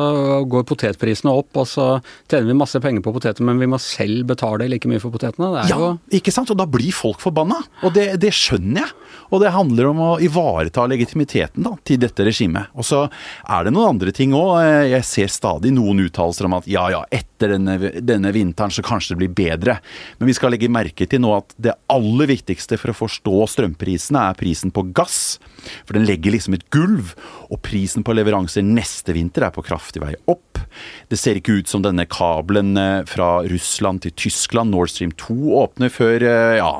går 0.48 0.64
potetprisene 0.68 1.32
opp, 1.32 1.50
og 1.60 1.68
så 1.68 1.86
tjener 2.30 2.48
vi 2.48 2.58
masse 2.62 2.80
penger 2.82 3.04
på 3.04 3.12
poteter, 3.14 3.44
men 3.44 3.60
vi 3.60 3.68
må 3.70 3.80
selv 3.82 4.24
betale 4.32 4.68
like 4.70 4.88
mye 4.88 5.02
for 5.02 5.14
potetene. 5.14 5.50
Det 5.52 5.66
Ja, 5.72 5.78
jo 5.78 6.18
ikke 6.18 6.32
sant? 6.34 6.52
Og 6.52 6.58
da 6.60 6.66
blir 6.70 6.92
folk 6.96 7.20
forbanna. 7.22 7.60
Og 7.84 7.94
det, 7.96 8.14
det 8.22 8.32
skjønner 8.36 8.86
jeg. 8.86 8.96
Og 9.32 9.40
det 9.40 9.52
handler 9.54 9.88
om 9.88 10.00
å 10.04 10.10
ivareta 10.20 10.84
legitimiteten 10.88 11.64
da, 11.64 11.74
til 11.88 12.00
dette 12.02 12.24
regimet. 12.26 12.72
Og 12.76 12.84
så 12.84 13.04
er 13.06 13.64
det 13.64 13.72
noen 13.72 13.94
andre 13.94 14.12
ting 14.14 14.34
òg. 14.36 14.58
Jeg 14.90 15.08
ser 15.08 15.32
stadig 15.32 15.72
noen 15.72 16.02
uttalelser 16.04 16.48
om 16.48 16.58
at 16.58 16.68
ja 16.70 16.84
ja, 16.92 17.02
etter 17.12 17.54
denne, 17.54 17.78
denne 18.04 18.32
vinteren 18.34 18.72
så 18.72 18.84
kanskje 18.84 19.14
det 19.14 19.22
blir 19.22 19.32
bedre. 19.36 19.78
Men 20.20 20.28
vi 20.28 20.36
skal 20.36 20.52
legge 20.52 20.70
merke 20.72 21.08
til 21.08 21.22
nå 21.24 21.32
at 21.38 21.56
det 21.56 21.76
aller 21.92 22.28
viktigste 22.28 22.78
for 22.80 22.92
å 22.92 22.98
forstå 22.98 23.48
strømprisene 23.56 24.28
er 24.28 24.38
prisen 24.38 24.72
på 24.74 24.84
gass. 24.96 25.38
For 25.86 25.96
den 25.96 26.06
legger 26.08 26.34
liksom 26.34 26.56
et 26.56 26.66
gulv, 26.74 27.14
og 27.52 27.60
prisen 27.64 28.04
på 28.06 28.14
leveranser 28.16 28.64
neste 28.66 29.14
vinter 29.16 29.46
er 29.46 29.54
på 29.54 29.64
kraftig 29.66 30.02
vei 30.04 30.14
opp. 30.30 30.62
Det 31.10 31.18
ser 31.20 31.38
ikke 31.38 31.58
ut 31.60 31.70
som 31.70 31.84
denne 31.84 32.06
kabelen 32.10 32.76
eh, 32.80 33.04
fra 33.08 33.42
Russland 33.48 34.04
til 34.04 34.16
Tyskland, 34.16 34.72
Nord 34.72 34.92
Stream 34.92 35.12
2, 35.20 35.36
åpner 35.62 35.92
før 35.92 36.24
eh, 36.24 36.56
ja, 36.60 36.72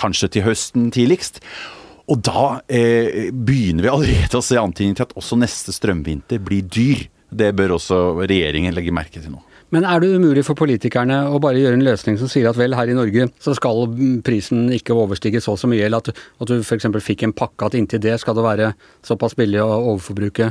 kanskje 0.00 0.30
til 0.36 0.46
høsten 0.48 0.90
tidligst. 0.94 1.42
Og 2.10 2.22
da 2.26 2.58
eh, 2.66 3.30
begynner 3.30 3.86
vi 3.86 3.92
allerede 3.92 4.38
å 4.38 4.44
se 4.44 4.58
antydninger 4.58 4.98
til 4.98 5.08
at 5.08 5.16
også 5.20 5.38
neste 5.38 5.74
strømvinter 5.74 6.42
blir 6.42 6.66
dyr. 6.66 7.06
Det 7.30 7.52
bør 7.54 7.76
også 7.76 8.00
regjeringen 8.24 8.74
legge 8.74 8.94
merke 8.94 9.22
til 9.22 9.30
nå. 9.36 9.44
Men 9.70 9.86
er 9.86 10.02
det 10.02 10.10
umulig 10.18 10.42
for 10.46 10.58
politikerne 10.58 11.20
å 11.30 11.38
bare 11.42 11.60
gjøre 11.62 11.78
en 11.78 11.84
løsning 11.86 12.16
som 12.18 12.30
sier 12.30 12.48
at 12.50 12.58
vel, 12.58 12.74
her 12.74 12.90
i 12.90 12.96
Norge 12.96 13.28
så 13.42 13.54
skal 13.54 13.86
prisen 14.26 14.66
ikke 14.74 14.96
overstige 14.98 15.42
så 15.42 15.54
så 15.58 15.70
mye, 15.70 15.84
eller 15.86 16.02
at, 16.02 16.10
at 16.42 16.50
du 16.50 16.58
f.eks. 16.58 16.88
fikk 17.06 17.22
en 17.26 17.36
pakke 17.36 17.68
at 17.68 17.76
inntil 17.78 18.02
det 18.02 18.16
skal 18.22 18.34
det 18.38 18.46
være 18.46 18.72
såpass 19.06 19.38
billig 19.38 19.62
å 19.62 19.70
overforbruke? 19.94 20.50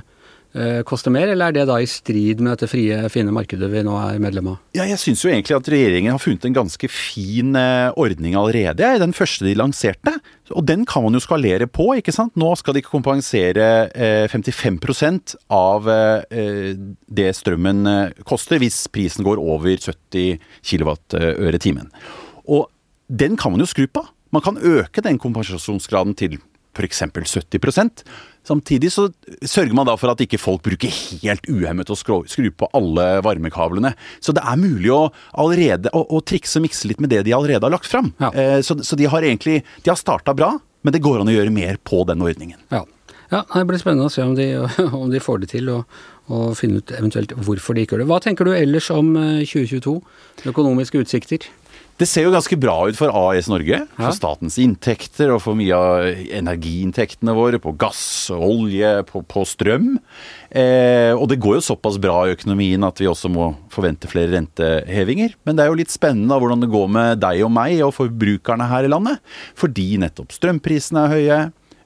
Eh, 0.49 0.79
koste 0.81 1.11
mer, 1.13 1.29
eller 1.29 1.51
er 1.51 1.53
det 1.59 1.63
da 1.69 1.75
i 1.77 1.85
strid 1.85 2.39
med 2.41 2.55
dette 2.55 2.69
frie, 2.71 2.95
fine 3.13 3.29
markedet 3.35 3.67
vi 3.69 3.83
nå 3.85 3.93
er 4.01 4.17
medlem 4.21 4.47
av? 4.55 4.55
Ja, 4.73 4.87
jeg 4.89 4.97
syns 4.97 5.21
jo 5.21 5.29
egentlig 5.29 5.53
at 5.53 5.69
regjeringen 5.69 6.15
har 6.15 6.21
funnet 6.23 6.47
en 6.49 6.55
ganske 6.57 6.89
fin 6.89 7.53
eh, 7.59 7.89
ordning 7.93 8.33
allerede. 8.39 8.89
Den 9.03 9.13
første 9.13 9.45
de 9.45 9.53
lanserte. 9.59 10.15
Og 10.49 10.65
den 10.65 10.87
kan 10.89 11.05
man 11.05 11.13
jo 11.13 11.21
skalere 11.21 11.69
på, 11.69 11.91
ikke 11.99 12.15
sant. 12.15 12.33
Nå 12.39 12.49
skal 12.57 12.73
de 12.73 12.81
ikke 12.81 12.95
kompensere 12.95 13.69
55 14.33 14.81
eh, 15.05 15.37
av 15.53 15.85
det 17.19 17.29
strømmen 17.37 17.85
koster 18.25 18.57
hvis 18.61 18.87
prisen 18.89 19.27
går 19.27 19.37
over 19.37 19.77
70 19.77 20.41
kWh 20.65 21.61
timen. 21.61 21.93
Og 22.49 22.71
den 23.05 23.37
kan 23.37 23.53
man 23.53 23.61
jo 23.61 23.69
skru 23.69 23.85
på. 23.85 24.01
Man 24.33 24.45
kan 24.45 24.57
øke 24.57 25.01
den 25.05 25.21
kompensasjonsgraden 25.21 26.17
til 26.17 26.37
f.eks. 26.75 27.01
70% 27.05 28.03
Samtidig 28.49 28.89
så 28.93 29.09
sørger 29.45 29.75
man 29.77 29.85
da 29.85 29.93
for 29.99 30.09
at 30.09 30.21
ikke 30.23 30.39
folk 30.41 30.63
bruker 30.65 30.93
helt 31.21 31.45
uhemmet 31.51 31.91
å 31.91 31.97
skru, 31.99 32.23
på 32.25 32.69
alle 32.73 33.19
varmekablene. 33.25 33.91
Så 34.23 34.33
det 34.33 34.41
er 34.41 34.57
mulig 34.57 34.89
å 34.95 35.01
allerede 35.37 35.91
å, 35.93 36.05
å 36.17 36.21
trikse 36.25 36.57
og 36.57 36.65
mikse 36.65 36.89
litt 36.89 37.03
med 37.03 37.11
det 37.13 37.25
de 37.27 37.35
allerede 37.35 37.67
har 37.67 37.75
lagt 37.75 37.89
fram. 37.91 38.13
Ja. 38.17 38.31
Eh, 38.33 38.59
så, 38.65 38.79
så, 38.81 38.97
de 38.97 39.09
har 39.11 39.27
egentlig 39.27 39.59
de 39.83 39.91
har 39.91 39.99
starta 39.99 40.33
bra, 40.33 40.55
men 40.81 40.95
det 40.95 41.03
går 41.05 41.21
an 41.21 41.29
å 41.29 41.35
gjøre 41.35 41.53
mer 41.53 41.77
på 41.85 42.01
den 42.09 42.23
ordningen. 42.25 42.57
Ja. 42.73 42.85
ja 43.35 43.43
det 43.53 43.67
blir 43.69 43.83
spennende 43.83 44.09
å 44.09 44.13
se 44.13 44.25
om 44.25 44.33
de, 44.39 44.47
om 45.03 45.11
de 45.13 45.21
får 45.21 45.43
det 45.43 45.53
til. 45.57 45.69
og 45.75 45.99
og 46.29 46.51
finne 46.59 46.77
ut 46.77 46.91
eventuelt 46.93 47.31
hvorfor 47.41 47.73
de 47.73 47.83
ikke 47.83 47.95
gjør 47.95 48.03
det. 48.03 48.09
Hva 48.11 48.19
tenker 48.21 48.45
du 48.45 48.53
ellers 48.53 48.91
om 48.93 49.15
2022? 49.17 49.95
Eh, 49.97 50.51
Økonomiske 50.51 51.01
utsikter? 51.01 51.47
Det 51.99 52.07
ser 52.07 52.23
jo 52.23 52.31
ganske 52.31 52.55
bra 52.55 52.77
ut 52.87 52.95
for 52.95 53.11
AS 53.11 53.49
Norge. 53.51 53.81
For 53.97 54.15
statens 54.15 54.55
inntekter 54.61 55.33
og 55.33 55.41
for 55.43 55.57
mye 55.59 55.75
av 55.75 56.05
energiinntektene 56.39 57.35
våre 57.35 57.59
på 57.59 57.73
gass, 57.79 58.01
olje, 58.31 58.93
på, 59.09 59.19
på 59.27 59.43
strøm. 59.43 59.97
Eh, 60.47 61.11
og 61.11 61.27
det 61.27 61.41
går 61.43 61.57
jo 61.57 61.65
såpass 61.67 61.99
bra 61.99 62.21
i 62.23 62.37
økonomien 62.37 62.87
at 62.87 63.03
vi 63.03 63.09
også 63.09 63.31
må 63.33 63.51
forvente 63.73 64.07
flere 64.11 64.31
rentehevinger. 64.37 65.35
Men 65.43 65.59
det 65.59 65.65
er 65.65 65.73
jo 65.73 65.79
litt 65.81 65.91
spennende 65.91 66.39
hvordan 66.39 66.63
det 66.63 66.71
går 66.71 66.87
med 66.95 67.19
deg 67.19 67.43
og 67.43 67.51
meg 67.59 67.83
og 67.83 67.95
forbrukerne 67.97 68.69
her 68.71 68.87
i 68.87 68.93
landet. 68.95 69.19
Fordi 69.59 69.91
nettopp 69.99 70.31
strømprisene 70.37 71.03
er 71.03 71.17
høye, 71.17 71.41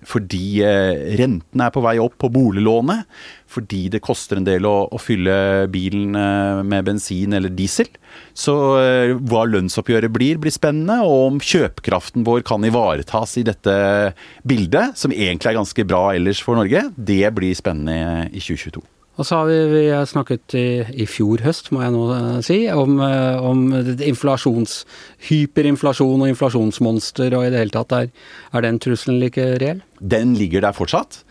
fordi 0.10 0.45
renten 0.63 1.33
rentene 1.43 1.67
er 1.67 1.74
på 1.74 1.83
vei 1.83 1.98
opp 2.01 2.17
på 2.22 2.29
boliglånet, 2.33 3.05
fordi 3.48 3.89
det 3.93 4.01
koster 4.03 4.39
en 4.39 4.48
del 4.48 4.65
å, 4.65 4.88
å 4.89 5.00
fylle 5.01 5.67
bilen 5.72 6.15
eh, 6.15 6.63
med 6.65 6.86
bensin 6.86 7.33
eller 7.33 7.53
diesel. 7.53 7.88
Så 8.33 8.55
eh, 8.79 9.13
hva 9.13 9.45
lønnsoppgjøret 9.45 10.13
blir, 10.13 10.39
blir 10.41 10.53
spennende, 10.53 11.01
og 11.05 11.27
om 11.33 11.41
kjøpekraften 11.43 12.25
vår 12.25 12.43
kan 12.48 12.63
ivaretas 12.65 13.38
i 13.38 13.45
dette 13.45 13.75
bildet, 14.43 14.98
som 14.98 15.13
egentlig 15.13 15.53
er 15.53 15.62
ganske 15.62 15.88
bra 15.88 16.07
ellers 16.13 16.41
for 16.43 16.60
Norge, 16.60 16.89
det 16.98 17.24
blir 17.36 17.53
spennende 17.57 18.29
i 18.31 18.41
2022. 18.41 18.81
Og 19.13 19.27
så 19.27 19.38
har 19.38 19.46
vi, 19.46 19.58
vi 19.70 19.82
har 19.93 20.08
snakket 20.10 20.55
i, 20.58 20.67
i, 21.03 21.05
fjor 21.05 21.43
høst, 21.46 21.70
må 21.74 21.84
jeg 21.84 21.93
nå 21.93 22.05
uh, 22.10 22.38
si, 22.41 22.63
om, 22.74 22.98
uh, 22.98 23.38
om 23.46 23.67
inflasjons, 24.01 24.79
hyperinflasjon 25.27 26.24
og 26.24 26.32
inflasjonsmonster 26.32 27.36
og 27.38 27.46
i 27.46 27.51
det 27.53 27.62
hele 27.62 27.75
tatt. 27.75 27.93
Er, 27.93 28.10
er 28.58 28.65
den 28.65 28.82
trusselen 28.82 29.22
like 29.22 29.46
reell? 29.62 29.84
Den 30.01 30.34
ligger 30.39 30.65
der 30.65 30.74
fortsatt. 30.74 31.22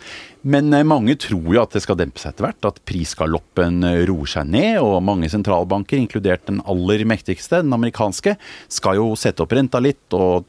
Men 0.47 0.71
uh, 0.71 0.85
mange 0.87 1.19
tror 1.27 1.43
jo 1.43 1.59
at 1.65 1.75
det 1.75 1.83
skal 1.83 1.99
dempe 1.99 2.23
seg 2.23 2.37
etter 2.37 2.47
hvert, 2.47 2.71
at 2.71 2.81
prisgaloppen 2.87 3.83
roer 4.07 4.31
seg 4.31 4.55
ned. 4.55 4.79
Og 4.79 5.03
mange 5.03 5.33
sentralbanker, 5.33 5.99
inkludert 5.99 6.47
den 6.47 6.63
aller 6.63 7.03
mektigste, 7.09 7.65
den 7.67 7.75
amerikanske, 7.75 8.39
skal 8.71 9.03
jo 9.03 9.11
sette 9.19 9.43
opp 9.43 9.59
renta 9.59 9.83
litt 9.83 10.15
og 10.15 10.47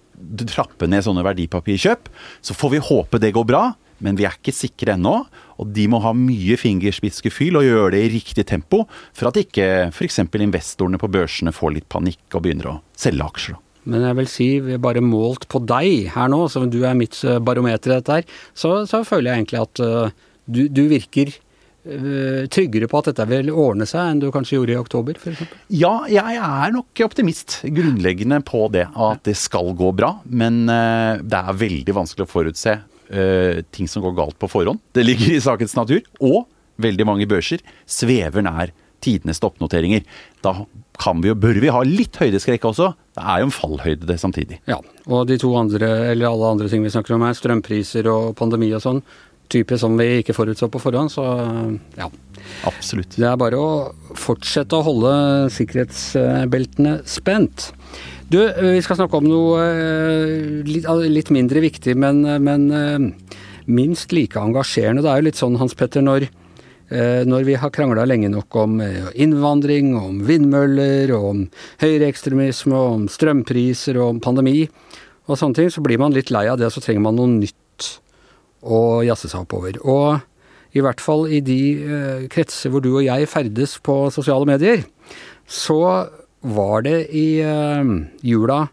trappe 0.53 0.85
ned 0.85 1.01
sånne 1.01 1.25
verdipapirkjøp. 1.25 2.13
Så 2.45 2.53
får 2.53 2.77
vi 2.77 2.89
håpe 2.93 3.17
det 3.17 3.33
går 3.33 3.49
bra 3.49 3.71
men 4.03 4.17
vi 4.19 4.27
er 4.27 4.35
ikke 4.35 4.53
sikre 4.55 4.97
ennå. 4.97 5.15
Og 5.61 5.69
de 5.75 5.87
må 5.91 5.99
ha 6.03 6.13
mye 6.17 6.57
fingerspitzgefühl 6.59 7.59
og 7.59 7.67
gjøre 7.67 7.91
det 7.95 8.05
i 8.05 8.13
riktig 8.15 8.47
tempo, 8.49 8.83
for 9.13 9.29
at 9.29 9.39
ikke 9.41 9.69
f.eks. 9.91 10.23
investorene 10.23 11.01
på 11.01 11.11
børsene 11.11 11.53
får 11.55 11.77
litt 11.77 11.89
panikk 11.91 12.23
og 12.33 12.45
begynner 12.45 12.71
å 12.73 12.79
selge 12.97 13.29
aksjer. 13.29 13.61
Men 13.89 14.05
jeg 14.07 14.17
vil 14.19 14.29
si, 14.31 14.49
bare 14.81 15.03
målt 15.03 15.47
på 15.51 15.59
deg 15.67 16.11
her 16.13 16.29
nå, 16.31 16.45
som 16.51 16.69
du 16.71 16.83
er 16.87 16.95
mitt 16.97 17.17
eh, 17.27 17.41
barometer 17.43 17.91
i 17.91 17.97
dette 17.97 18.19
her, 18.19 18.29
så, 18.55 18.83
så, 18.87 19.03
føler 19.07 19.31
jeg 19.31 19.41
egentlig 19.41 19.59
at 19.59 19.81
uh, 19.83 20.29
du, 20.47 20.61
du, 20.71 20.85
virker 20.87 21.33
uh, 21.33 22.45
tryggere 22.53 22.87
på 22.87 23.01
at 23.01 23.09
dette 23.11 23.27
vil 23.27 23.51
ordne 23.51 23.87
seg 23.89 24.13
enn 24.13 24.21
du 24.23 24.29
kanskje 24.31 24.55
gjorde 24.55 24.77
i 24.77 24.79
oktober, 24.79 25.19
f.eks.? 25.19 25.57
Ja, 25.75 25.97
jeg 26.07 26.39
er 26.39 26.75
nok 26.75 27.03
optimist 27.03 27.59
grunnleggende 27.65 28.39
på 28.47 28.69
det, 28.71 28.87
at 28.87 29.27
det 29.27 29.35
skal 29.39 29.75
gå 29.75 29.91
bra. 29.99 30.15
Men 30.31 30.63
uh, 30.71 31.19
det 31.19 31.43
er 31.43 31.61
veldig 31.65 31.99
vanskelig 31.99 32.27
å 32.27 32.33
forutse 32.37 32.79
ting 33.75 33.89
som 33.89 34.03
går 34.05 34.15
galt 34.17 34.37
på 34.41 34.49
forhånd. 34.49 34.81
Det 34.95 35.05
ligger 35.05 35.35
i 35.35 35.41
sakens 35.43 35.75
natur. 35.77 36.01
Og 36.23 36.47
veldig 36.81 37.05
mange 37.05 37.27
børser 37.29 37.61
svever 37.85 38.45
nær 38.45 38.73
tidenes 39.03 39.41
toppnoteringer. 39.43 40.05
Da 40.43 40.55
kan 41.01 41.21
vi 41.23 41.31
og 41.33 41.41
bør 41.43 41.59
vi 41.61 41.71
ha 41.73 41.81
litt 41.87 42.17
høydeskrekk 42.21 42.69
også. 42.69 42.93
Det 43.17 43.25
er 43.25 43.41
jo 43.41 43.49
en 43.49 43.55
fallhøyde 43.55 44.07
det 44.09 44.19
samtidig. 44.21 44.61
Ja, 44.69 44.79
og 45.09 45.27
de 45.29 45.37
to 45.41 45.51
andre, 45.59 45.91
eller 46.13 46.31
alle 46.31 46.55
andre 46.55 46.71
ting 46.71 46.85
vi 46.85 46.93
snakker 46.93 47.17
om 47.17 47.25
her, 47.27 47.35
strømpriser 47.37 48.07
og 48.11 48.33
pandemi 48.39 48.71
og 48.73 48.83
sånn, 48.83 49.03
type 49.53 49.77
som 49.77 49.97
vi 49.99 50.21
ikke 50.21 50.35
forutså 50.35 50.69
på 50.71 50.81
forhånd, 50.81 51.11
så 51.13 51.25
ja. 51.99 52.07
Absolutt. 52.67 53.17
Det 53.19 53.27
er 53.27 53.39
bare 53.39 53.59
å 53.59 54.15
fortsette 54.19 54.77
å 54.77 54.85
holde 54.87 55.13
sikkerhetsbeltene 55.53 56.97
spent. 57.07 57.69
Du, 58.33 58.39
vi 58.41 58.81
skal 58.81 58.97
snakke 58.97 59.19
om 59.19 59.27
noe 59.29 59.61
eh, 59.61 60.63
litt, 60.65 60.87
litt 61.13 61.29
mindre 61.29 61.61
viktig, 61.61 61.93
men, 62.01 62.23
men, 62.41 62.63
eh, 62.73 63.35
minst 63.69 64.15
like 64.15 64.41
engasjerende. 64.41 65.03
Det 65.05 65.11
er 65.11 65.19
jo 65.19 65.25
litt 65.27 65.37
sånn, 65.37 65.59
Hans 65.61 65.75
Petter, 65.77 66.01
når, 66.01 66.25
eh, 66.89 67.21
når 67.29 67.45
vi 67.45 67.57
har 67.61 67.69
krangla 67.75 68.07
lenge 68.09 68.31
nok 68.33 68.57
om 68.57 68.81
innvandring, 69.13 69.91
om 69.99 70.23
vindmøller, 70.25 71.13
om 71.13 71.43
høyreekstremisme, 71.83 72.73
om 72.95 73.05
strømpriser 73.11 74.01
og 74.01 74.15
om 74.15 74.23
pandemi 74.23 74.63
og 75.27 75.37
sånne 75.37 75.59
ting, 75.59 75.69
så 75.69 75.85
blir 75.85 76.01
man 76.01 76.17
litt 76.17 76.33
lei 76.33 76.47
av 76.49 76.57
det, 76.57 76.71
og 76.71 76.73
så 76.73 76.81
trenger 76.81 77.05
man 77.05 77.21
noe 77.21 77.35
nytt 77.35 77.91
å 78.65 78.81
jazze 79.05 79.29
seg 79.29 79.45
oppover. 79.45 79.77
Og 79.85 80.73
i 80.73 80.81
hvert 80.81 81.05
fall 81.05 81.29
i 81.29 81.43
de 81.45 81.61
kretser 82.33 82.73
hvor 82.73 82.81
du 82.81 82.95
og 82.95 83.05
jeg 83.05 83.29
ferdes 83.29 83.77
på 83.85 84.07
sosiale 84.15 84.49
medier, 84.49 84.81
så 85.45 85.83
var 86.43 86.83
det 86.85 87.07
i 87.15 87.41
uh, 87.43 87.83
jula 88.21 88.67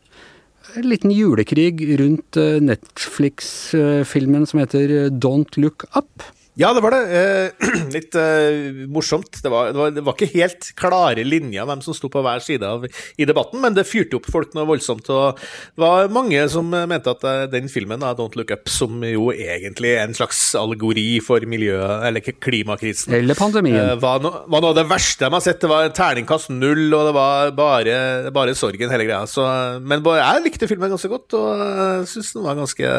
en 0.79 0.87
liten 0.87 1.11
julekrig 1.11 1.83
rundt 2.01 2.37
uh, 2.39 2.61
Netflix-filmen 2.63 4.47
som 4.47 4.61
heter 4.63 5.11
Don't 5.11 5.59
Look 5.59 5.85
Up. 5.99 6.23
Ja, 6.59 6.73
det 6.75 6.83
var 6.83 6.95
det. 6.95 7.03
Eh, 7.15 7.69
litt 7.95 8.17
eh, 8.19 8.87
morsomt. 8.91 9.39
Det 9.43 9.51
var, 9.53 9.71
det, 9.71 9.79
var, 9.79 9.93
det 9.95 10.03
var, 10.05 10.17
ikke 10.17 10.35
helt 10.35 10.71
klare 10.79 11.25
linjer 11.25 11.67
hvem 11.69 11.83
som 11.85 11.95
sto 11.95 12.11
på 12.11 12.23
hver 12.25 12.43
side 12.43 12.67
av 12.67 12.87
i 12.91 13.27
debatten, 13.29 13.61
men 13.63 13.77
det 13.77 13.87
fyrte 13.89 14.19
opp 14.19 14.27
folk 14.31 14.53
noe 14.57 14.67
voldsomt. 14.69 15.07
Og 15.15 15.39
det 15.39 15.83
var 15.85 16.11
mange 16.13 16.43
som 16.53 16.67
mente 16.71 17.15
at 17.15 17.27
eh, 17.27 17.45
den 17.53 17.71
filmen, 17.71 18.03
da, 18.03 18.13
'Don't 18.17 18.37
Look 18.39 18.51
Up', 18.55 18.69
som 18.71 18.99
jo 19.07 19.31
egentlig 19.31 19.95
er 19.95 20.09
en 20.09 20.17
slags 20.17 20.41
allegori 20.59 21.21
for 21.25 21.45
miljøet, 21.47 22.09
eller 22.09 22.25
klimakrisen 22.43 23.15
Eller 23.21 23.39
pandemien. 23.39 23.79
Eh, 23.95 23.95
var, 24.03 24.21
no, 24.25 24.35
var, 24.51 24.65
noe 24.65 24.75
av 24.75 24.81
det 24.81 24.87
verste 24.91 25.29
de 25.29 25.39
har 25.39 25.45
sett. 25.45 25.63
Det 25.63 25.71
var 25.71 25.89
terningkast 25.95 26.51
null, 26.51 26.89
og 26.91 27.09
det 27.09 27.15
var 27.15 27.55
bare, 27.57 27.97
bare 28.35 28.57
sorgen, 28.59 28.91
hele 28.91 29.07
greia. 29.07 29.23
Så, 29.31 29.47
men 29.81 30.03
jeg 30.03 30.45
likte 30.45 30.69
filmen 30.71 30.91
ganske 30.91 31.13
godt, 31.13 31.39
og 31.39 32.05
syns 32.11 32.35
den 32.35 32.45
var 32.45 32.59
ganske, 32.59 32.93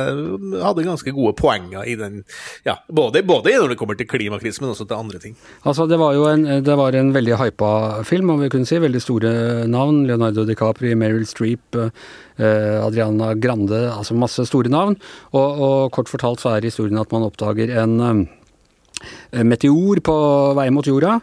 hadde 0.64 0.88
ganske 0.88 1.16
gode 1.20 1.36
poenger 1.36 1.84
i 1.84 1.98
den. 2.00 2.22
Ja, 2.66 2.80
både, 2.88 3.26
både 3.28 3.41
det 3.46 3.56
når 3.58 3.74
det 3.74 3.78
kommer 3.80 3.98
til 4.00 4.08
klimakrisen, 4.10 4.64
men 4.64 4.74
også 4.74 4.88
til 4.90 4.98
andre 4.98 5.22
ting. 5.24 5.36
Altså, 5.68 5.88
det 5.90 6.00
var 6.02 6.16
jo 6.18 6.26
en, 6.30 6.46
var 6.66 6.98
en 6.98 7.12
veldig 7.16 7.38
hypa 7.42 7.72
film, 8.08 8.34
om 8.34 8.42
vi 8.44 8.50
kunne 8.54 8.70
si. 8.70 8.80
Veldig 8.82 9.04
store 9.04 9.34
navn. 9.72 10.04
Leonardo 10.10 10.46
DiCaprio, 10.48 10.98
Meryl 11.00 11.28
Streep, 11.30 11.78
eh, 11.78 12.78
Adriana 12.82 13.34
Grande. 13.36 13.84
Altså 13.92 14.18
masse 14.18 14.46
store 14.50 14.72
navn. 14.72 14.98
Og, 15.34 15.62
og, 15.62 15.78
kort 15.96 16.12
fortalt 16.12 16.44
så 16.44 16.56
er 16.56 16.68
historien 16.68 17.02
at 17.02 17.12
man 17.14 17.28
oppdager 17.28 17.74
en 17.84 17.96
eh, 18.08 19.46
meteor 19.48 20.04
på 20.06 20.18
vei 20.58 20.70
mot 20.74 20.88
jorda. 20.88 21.20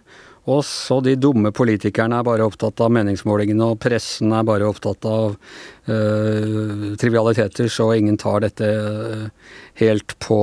Og 0.49 0.63
så 0.65 1.03
de 1.05 1.13
dumme 1.21 1.51
politikerne 1.53 2.21
er 2.21 2.25
bare 2.25 2.47
opptatt 2.47 2.81
av 2.81 2.93
meningsmålingene, 2.97 3.67
og 3.69 3.81
pressen 3.85 4.33
er 4.33 4.47
bare 4.49 4.69
opptatt 4.69 5.05
av 5.09 5.35
uh, 5.88 6.97
trivialiteter, 7.00 7.68
så 7.73 7.90
ingen 7.97 8.18
tar 8.21 8.45
dette 8.47 8.68
helt 9.78 10.14
på, 10.23 10.38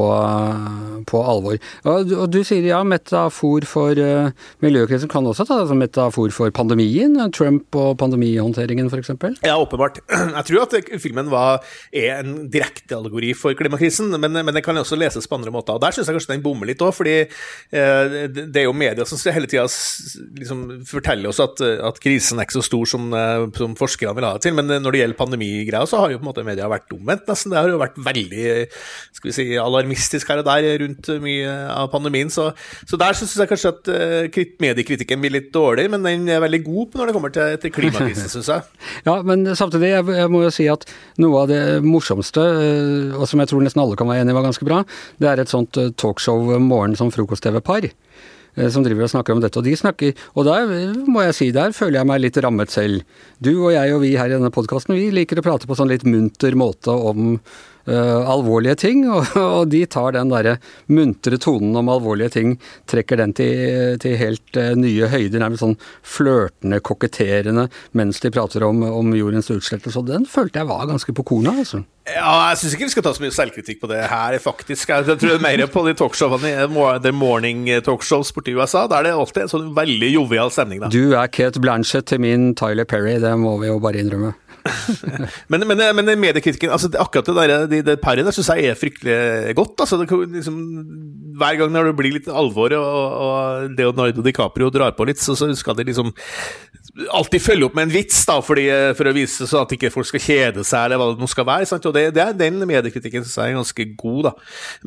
på 1.09 1.21
alvor. 1.21 1.57
Og, 1.83 2.13
og, 2.15 2.25
du 2.31 2.41
sier 2.47 2.65
ja, 2.67 2.81
metafor 2.87 3.65
for 3.67 3.99
uh, 3.99 4.31
miljøkrisen 4.63 5.11
kan 5.11 5.27
også 5.27 5.47
ta 5.47 5.59
det 5.61 5.69
som 5.71 5.81
metafor 5.81 6.31
for 6.35 6.53
pandemien? 6.55 7.17
Trump 7.35 7.75
og 7.79 7.97
pandemihåndteringen 8.01 8.89
f.eks.? 8.91 9.11
Ja, 9.45 9.57
åpenbart. 9.59 10.01
Jeg 10.37 10.47
tror 10.49 10.65
at 10.65 10.91
filmen 11.03 11.31
var, 11.33 11.63
er 11.91 12.21
en 12.21 12.47
direkte 12.51 12.97
allegori 12.97 13.33
for 13.37 13.55
klimakrisen, 13.57 14.13
men, 14.21 14.39
men 14.39 14.55
den 14.55 14.63
kan 14.65 14.77
også 14.79 14.99
leses 14.99 15.27
på 15.27 15.39
andre 15.39 15.53
måter. 15.53 15.75
Og 15.75 15.83
Der 15.83 15.95
syns 15.95 16.09
jeg 16.09 16.17
kanskje 16.17 16.35
den 16.35 16.45
bommer 16.45 16.69
litt 16.69 16.83
òg, 16.83 16.93
fordi 16.95 17.17
uh, 17.25 18.31
det 18.35 18.63
er 18.63 18.67
jo 18.67 18.75
media 18.75 19.05
som 19.07 19.19
hele 19.35 19.49
tida 19.49 19.65
liksom, 19.65 20.65
forteller 20.87 21.31
oss 21.31 21.41
at, 21.43 21.61
at, 21.61 21.99
krisen 22.03 22.39
er 22.39 22.47
ikke 22.47 22.59
så 22.59 22.65
stor 22.67 22.89
som, 22.89 23.07
som 23.55 23.73
forskerne 23.79 24.13
vil 24.17 24.27
ha 24.27 24.35
det 24.35 24.45
til. 24.45 24.55
Men 24.57 24.69
når 24.69 24.93
det 24.93 25.01
gjelder 25.01 25.19
pandemigreia, 25.35 25.85
så 25.87 25.99
har 25.99 26.11
jo 26.11 26.19
på 26.19 26.25
en 26.25 26.29
måte 26.29 26.45
media 26.45 26.67
vært 26.69 26.91
omvendt, 26.95 27.27
nesten. 27.27 27.51
Det 27.51 27.59
har 27.59 27.69
jo 27.69 27.79
vært 27.79 27.97
veldig 27.97 28.45
skal 29.15 29.29
vi 29.29 29.33
si, 29.35 29.45
alarmistisk 29.59 30.29
her 30.29 30.41
og 30.41 30.47
der 30.47 30.79
rundt 30.81 31.09
mye 31.23 31.53
av 31.73 31.89
pandemien. 31.91 32.29
Så, 32.29 32.51
så 32.87 32.97
der 32.99 33.15
syns 33.17 33.35
jeg 33.37 33.49
kanskje 33.49 33.73
at 33.73 33.91
uh, 33.91 34.39
mediekritikken 34.63 35.21
blir 35.21 35.35
litt 35.35 35.51
dårlig, 35.53 35.87
men 35.91 36.05
den 36.05 36.27
er 36.29 36.43
veldig 36.43 36.61
god 36.65 36.99
når 36.99 37.09
det 37.09 37.15
kommer 37.17 37.35
til, 37.35 37.57
til 37.61 37.73
klimakrisen, 37.75 38.31
syns 38.31 38.51
jeg. 38.51 38.67
ja, 39.07 39.17
men 39.23 39.47
samtidig, 39.55 39.91
jeg, 39.95 40.07
jeg, 40.21 40.31
må 40.31 40.45
jo 40.45 40.53
si 40.53 40.67
at 40.71 40.87
noe 41.21 41.43
av 41.43 41.51
det 41.51 41.61
morsomste, 41.85 42.43
uh, 42.43 43.19
og 43.19 43.27
som 43.29 43.41
jeg 43.41 43.51
tror 43.51 43.65
nesten 43.65 43.83
alle 43.83 43.99
kan 43.99 44.09
være 44.09 44.25
enig 44.25 44.35
i 44.35 44.39
var 44.39 44.49
ganske 44.49 44.67
bra, 44.67 44.83
det 45.21 45.31
er 45.31 45.43
et 45.43 45.51
sånt 45.51 45.81
uh, 45.81 45.91
talkshow 45.99 46.55
morgen 46.61 46.97
som 46.99 47.13
frokost-TV-par 47.13 47.91
som 48.71 48.85
driver 48.85 49.07
og 49.07 49.12
snakker 49.12 49.35
om 49.35 49.43
dette. 49.43 49.59
Og 49.59 49.67
de 49.67 49.75
snakker, 49.79 50.25
og 50.35 50.47
der 50.47 50.69
må 51.09 51.25
jeg 51.25 51.38
si, 51.38 51.51
der 51.55 51.75
føler 51.75 52.00
jeg 52.00 52.09
meg 52.12 52.24
litt 52.24 52.39
rammet 52.43 52.74
selv. 52.74 53.05
Du 53.43 53.53
og 53.57 53.74
jeg 53.75 53.95
og 53.95 54.03
vi 54.05 54.15
her 54.19 54.31
i 54.31 54.38
denne 54.38 54.53
podkasten, 54.53 54.95
vi 54.97 55.12
liker 55.13 55.41
å 55.41 55.45
prate 55.45 55.69
på 55.69 55.77
sånn 55.77 55.91
litt 55.91 56.07
munter 56.07 56.57
måte 56.59 56.95
om 56.95 57.35
alvorlige 57.93 58.75
ting, 58.81 59.03
og, 59.13 59.31
og, 59.37 59.67
de 59.71 59.83
tar 59.85 60.15
den 60.15 60.31
derre 60.33 60.57
muntre 60.91 61.39
tonen 61.41 61.75
om 61.77 61.91
alvorlige 61.93 62.33
ting, 62.37 62.55
trekker 62.89 63.21
den 63.21 63.33
til, 63.37 63.97
til 64.01 64.17
helt 64.19 64.59
uh, 64.59 64.73
nye 64.79 65.09
høyder, 65.11 65.41
nærmest 65.41 65.65
sånn 65.65 65.77
flørtende, 66.05 66.81
koketterende, 66.85 67.67
mens 67.97 68.21
de 68.23 68.33
prater 68.33 68.65
om, 68.67 68.83
om 68.85 69.13
jordens 69.17 69.51
utslettelse. 69.53 69.99
Og 70.01 70.09
den 70.09 70.29
følte 70.29 70.61
jeg 70.61 70.71
var 70.71 70.87
ganske 70.89 71.15
på 71.15 71.27
kornet, 71.27 71.65
altså. 71.65 71.83
Ja, 72.05 72.51
jeg 72.51 72.59
syns 72.61 72.73
ikke 72.75 72.85
vi 72.85 72.93
skal 72.93 73.05
ta 73.07 73.11
så 73.17 73.23
mye 73.23 73.33
selvkritikk 73.33 73.79
på 73.81 73.89
det 73.89 74.03
her, 74.11 74.35
faktisk. 74.37 74.91
Jeg 74.93 75.07
tror 75.07 75.17
det 75.17 75.39
er 75.39 75.41
mer 75.41 75.63
på 75.73 75.81
de 75.87 75.95
talkshowene 75.97 76.99
The 77.01 77.13
Morning 77.15 77.65
Talkshows 77.85 78.29
borti 78.35 78.53
USA. 78.53 78.83
Da 78.85 78.99
er 78.99 79.07
det 79.07 79.15
alltid 79.17 79.47
en 79.47 79.53
sånn 79.55 79.71
veldig 79.77 80.11
jovial 80.13 80.53
stemning, 80.53 80.83
da. 80.83 80.91
Du 80.93 81.17
er 81.17 81.31
Kate 81.33 81.61
Blanchett 81.61 82.05
til 82.11 82.21
min 82.21 82.51
Tyler 82.57 82.85
Perry, 82.85 83.17
det 83.23 83.33
må 83.41 83.57
vi 83.63 83.71
jo 83.71 83.79
bare 83.81 84.03
innrømme. 84.03 84.35
men, 85.51 85.65
men, 85.69 85.81
men 85.93 86.07
mediekritikken 86.17 86.72
altså, 86.74 86.89
Akkurat 86.98 87.27
det, 87.27 87.36
der, 87.38 87.67
det, 87.69 87.81
det 87.86 87.95
paret 88.01 88.25
der 88.25 88.34
syns 88.34 88.50
jeg 88.50 88.72
er 88.72 88.79
fryktelig 88.79 89.53
godt. 89.57 89.86
Altså, 89.86 90.00
det, 90.01 90.10
liksom, 90.34 90.57
hver 91.38 91.60
gang 91.60 91.74
når 91.74 91.91
det 91.91 91.98
blir 92.00 92.15
litt 92.17 92.29
alvor 92.31 92.74
og, 92.79 93.17
og 93.25 93.75
Leonardo 93.77 94.25
DiCaprio 94.25 94.72
drar 94.74 94.95
på 94.98 95.07
litt, 95.10 95.22
så, 95.22 95.38
så 95.38 95.51
skal 95.57 95.77
de 95.77 95.88
liksom 95.89 96.13
alltid 96.95 97.43
følge 97.43 97.67
opp 97.67 97.75
med 97.75 97.89
en 97.89 97.91
vits 97.91 98.21
da, 98.27 98.37
fordi, 98.43 98.65
for 98.95 99.09
å 99.09 99.13
vise 99.15 99.47
sånn 99.49 99.65
at 99.65 99.73
ikke 99.75 99.91
folk 99.91 100.07
skal 100.07 100.21
kjede 100.23 100.63
seg, 100.63 100.85
eller 100.85 100.99
hva 101.01 101.09
det 101.11 101.23
nå 101.23 101.27
skal 101.27 101.47
være. 101.47 101.67
Sant? 101.67 101.87
Og 101.89 101.95
det, 101.95 102.07
det 102.15 102.23
er 102.23 102.37
Den 102.39 102.61
mediekritikken 102.61 103.25
syns 103.25 103.35
jeg 103.35 103.51
er 103.51 103.57
ganske 103.57 103.85
god. 103.99 104.21
da. 104.29 104.31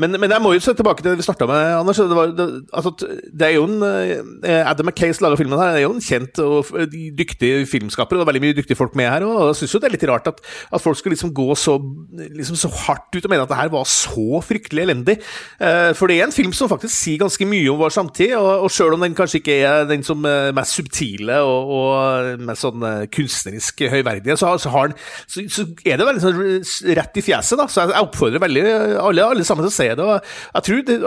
Men, 0.00 0.16
men 0.16 0.32
jeg 0.32 0.44
må 0.44 0.54
jo 0.56 0.62
se 0.64 0.72
tilbake 0.76 1.04
til 1.04 1.12
det 1.12 1.20
vi 1.20 1.26
starta 1.26 1.48
med, 1.50 1.74
Anders. 1.76 2.00
Det, 2.00 2.16
var, 2.16 2.32
det, 2.38 2.46
altså, 2.72 2.94
det, 2.96 3.44
er 3.44 3.54
jo 3.58 3.66
en 3.68 3.84
eh, 3.84 4.62
Adam 4.62 4.88
McKay 4.88 5.12
som 5.12 5.26
lager 5.26 5.42
filmen 5.42 5.60
her, 5.60 5.76
er 5.76 5.84
jo 5.84 5.92
en 5.92 6.04
kjent 6.04 6.40
og 6.44 6.72
dyktig 7.18 7.52
filmskaper. 7.68 8.16
og 8.16 8.22
det 8.22 8.26
er 8.26 8.30
veldig 8.32 8.44
mye 8.46 8.56
dyktige 8.56 8.80
folk 8.80 8.96
med 8.98 9.10
her. 9.12 9.26
og 9.28 9.50
Jeg 9.50 9.60
syns 9.60 9.76
jo 9.76 9.82
det 9.84 9.90
er 9.90 9.96
litt 9.98 10.08
rart 10.08 10.32
at, 10.32 10.40
at 10.72 10.84
folk 10.84 10.96
skulle 11.00 11.16
liksom 11.16 11.34
gå 11.36 11.48
så, 11.60 11.76
liksom 12.16 12.56
så, 12.56 12.72
hardt 12.88 13.16
ut 13.16 13.24
og 13.24 13.32
mene 13.32 13.44
at 13.44 13.52
det 13.52 13.58
her 13.58 13.72
var 13.72 13.84
så 13.90 14.40
fryktelig 14.44 14.86
elendig. 14.86 15.18
Eh, 15.60 15.92
for 15.98 16.08
det 16.08 16.18
er 16.22 16.28
en 16.30 16.36
film 16.36 16.56
som 16.56 16.72
faktisk 16.72 16.94
sier 16.94 17.20
ganske 17.20 17.48
mye 17.48 17.68
om 17.68 17.80
vår 17.84 17.92
samtid, 17.92 18.32
og, 18.38 18.64
og 18.64 18.72
sjøl 18.72 18.96
om 18.96 19.04
den 19.04 19.16
kanskje 19.18 19.42
ikke 19.42 19.60
er 19.60 19.88
den 19.90 20.04
som 20.06 20.24
er 20.28 20.54
mest 20.56 20.78
subtile 20.78 21.40
og, 21.44 21.72
og 21.76 21.97
med 22.40 22.58
sånn 22.58 22.84
eh, 22.86 23.04
kunstnerisk 23.14 23.84
høyverdige, 23.92 24.36
så, 24.40 24.54
så, 24.60 24.72
han, 24.74 24.94
så, 25.26 25.44
så, 25.52 25.66
er 25.84 26.00
det 26.00 26.08
veldig 26.08 26.24
sånn 26.24 26.96
rett 26.98 27.20
i 27.20 27.24
fjeset. 27.24 27.58
da, 27.60 27.68
Så 27.70 27.84
jeg, 27.84 27.94
oppfordrer 28.00 28.42
veldig 28.42 28.64
alle, 29.02 29.24
alle 29.24 29.46
sammen 29.46 29.66
til 29.66 29.72
å 29.72 29.78
se 29.78 29.88
det. 29.92 30.06
og 30.06 30.58
Jeg 30.58 30.68
tror 30.68 30.84
de, 30.88 30.98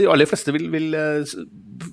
de 0.00 0.08
aller 0.14 0.30
fleste 0.30 0.54
vil, 0.56 0.68
vil 0.72 0.98
eh, 0.98 1.36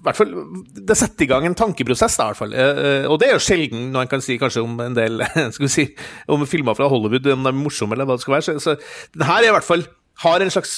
hvert 0.04 0.18
fall, 0.18 0.34
Det 0.76 0.98
setter 0.98 1.26
i 1.26 1.30
gang 1.30 1.48
en 1.48 1.58
tankeprosess, 1.58 2.18
da, 2.20 2.28
i 2.28 2.34
hvert 2.34 2.42
fall. 2.44 2.56
Eh, 2.56 3.08
og 3.10 3.20
det 3.22 3.30
er 3.30 3.38
jo 3.38 3.46
sjelden 3.46 3.90
når 3.94 4.06
en 4.06 4.14
kan 4.16 4.26
si 4.26 4.40
kanskje 4.42 4.66
om 4.66 4.76
en 4.84 4.98
del 4.98 5.24
skal 5.56 5.68
vi 5.68 5.74
si, 5.74 5.88
om 6.32 6.46
filmer 6.50 6.78
fra 6.78 6.90
Hollywood, 6.92 7.28
om 7.34 7.48
de 7.48 7.54
er 7.54 7.64
morsomme 7.64 7.98
eller 7.98 8.10
hva 8.10 8.20
det 8.20 8.26
skal 8.26 8.38
være. 8.38 8.48
Så, 8.50 8.60
så 8.64 9.16
den 9.16 9.28
her 9.30 9.44
er 9.44 9.52
i 9.52 9.56
hvert 9.58 9.68
fall 9.68 9.88
har 10.20 10.44
en 10.44 10.52
slags 10.52 10.74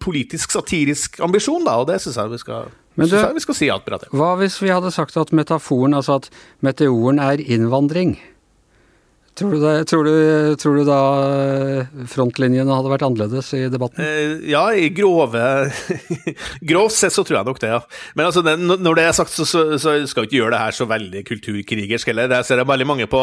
politisk, 0.00 0.52
satirisk 0.54 1.18
ambisjon, 1.24 1.64
da, 1.66 1.80
og 1.80 1.88
det 1.90 1.98
syns 2.02 2.16
jeg 2.16 2.32
vi 2.32 2.40
skal 2.40 2.70
men 3.00 3.10
du, 3.10 3.16
vi 3.36 3.44
skal 3.46 3.56
si 3.58 3.70
alt 3.72 3.86
bra 3.88 3.98
til. 4.02 4.12
Hva 4.16 4.34
hvis 4.40 4.58
vi 4.62 4.72
hadde 4.72 4.92
sagt 4.94 5.16
at 5.20 5.32
metaforen, 5.36 5.96
altså 5.96 6.20
at 6.20 6.30
meteoren 6.64 7.20
er 7.22 7.40
innvandring? 7.40 8.18
Tror 9.40 9.54
du, 9.54 9.60
det, 9.62 9.84
tror, 9.88 10.04
du, 10.04 10.56
tror 10.60 10.74
du, 10.76 10.82
da 10.84 10.98
eh, 11.24 11.92
frontlinjene 12.12 12.74
hadde 12.76 12.90
vært 12.92 13.04
annerledes 13.06 13.46
i 13.56 13.62
debatten? 13.72 14.04
Eh, 14.04 14.50
ja, 14.52 14.66
i 14.76 14.90
grove 14.92 15.40
Grovt 16.70 16.92
sett 16.98 17.14
så 17.14 17.24
tror 17.24 17.38
jeg 17.38 17.48
nok 17.48 17.60
det, 17.62 17.70
ja. 17.72 17.78
Men 18.18 18.28
altså, 18.28 18.42
det, 18.44 18.58
når 18.60 18.98
det 18.98 19.06
er 19.08 19.16
sagt, 19.16 19.32
så, 19.32 19.46
så, 19.48 19.62
så, 19.80 19.94
skal 20.10 20.26
vi 20.26 20.28
ikke 20.28 20.40
gjøre 20.42 20.52
det 20.52 20.60
her 20.60 20.76
så 20.76 20.86
veldig 20.90 21.22
kulturkrigersk 21.30 22.10
heller. 22.12 22.34
Jeg 22.36 22.50
ser 22.50 22.60
veldig 22.68 22.88
mange 22.90 23.06
på, 23.08 23.22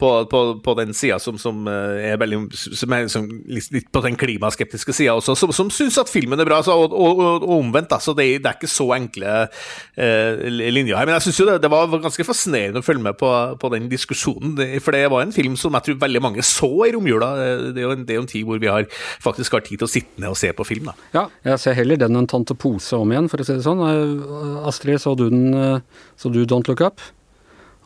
på, 0.00 0.14
på, 0.32 0.40
på 0.64 0.76
den 0.78 0.96
sida 0.96 1.18
som, 1.20 1.36
som, 1.40 1.60
eh, 1.68 2.08
er 2.14 2.16
veldig 2.22 2.40
som 2.56 2.96
er 2.96 3.04
liksom 3.04 3.28
litt 3.52 3.92
på 3.92 4.04
den 4.06 4.16
klimaskeptiske 4.20 4.96
sida 4.96 5.18
også, 5.20 5.36
som, 5.42 5.52
som 5.52 5.74
syns 5.74 6.00
at 6.00 6.08
filmen 6.08 6.40
er 6.40 6.48
bra, 6.48 6.62
så, 6.64 6.78
og, 6.80 6.96
og, 6.96 7.20
og, 7.26 7.46
omvendt. 7.58 7.92
Altså, 7.98 8.16
det, 8.16 8.30
det, 8.40 8.54
er 8.54 8.56
ikke 8.56 8.72
så 8.78 8.88
enkle 8.96 9.36
eh, 9.44 10.48
linjer 10.48 10.96
her. 10.96 11.04
Men 11.04 11.18
jeg 11.18 11.28
syns 11.28 11.44
jo 11.44 11.50
det, 11.52 11.60
det, 11.66 11.72
var 11.76 12.00
ganske 12.00 12.28
fascinerende 12.30 12.80
å 12.80 12.88
følge 12.88 13.04
med 13.10 13.20
på 13.20 13.74
den 13.76 13.92
diskusjonen, 13.92 14.56
for 14.80 14.96
det 14.96 15.04
var 15.12 15.28
en 15.28 15.36
film 15.36 15.49
film 15.50 15.58
som 15.58 15.74
jeg 15.76 15.86
tror 15.86 16.00
veldig 16.06 16.22
mange 16.22 16.44
så 16.46 16.70
i 16.86 16.92
romjula. 16.94 17.30
Det 17.74 17.80
er 17.80 17.86
jo 17.86 17.94
en, 17.94 18.04
det 18.06 18.14
er 18.14 18.22
en 18.22 18.30
tid 18.30 18.46
hvor 18.46 18.60
vi 18.60 18.70
har, 18.70 18.86
faktisk 19.22 19.56
har 19.56 19.64
tid 19.66 19.80
til 19.80 19.88
å 19.88 19.90
sitte 19.90 20.20
ned 20.20 20.30
og 20.30 20.38
se 20.38 20.52
på 20.52 20.66
film. 20.66 20.90
Da. 20.90 20.94
Ja, 21.14 21.24
jeg 21.44 21.62
ser 21.62 21.78
heller 21.78 22.00
den 22.00 22.18
enn 22.18 22.28
Tante 22.30 22.54
Pose 22.54 22.96
om 22.98 23.10
igjen, 23.10 23.28
for 23.30 23.42
å 23.42 23.46
si 23.46 23.56
det 23.56 23.66
sånn. 23.66 23.82
Eh, 23.84 24.68
Astrid, 24.68 25.00
så 25.02 25.16
du 25.18 25.28
den, 25.30 25.54
eh, 25.54 25.80
så 26.16 26.30
du 26.32 26.44
Don't 26.46 26.68
Look 26.70 26.80
Up? 26.80 27.00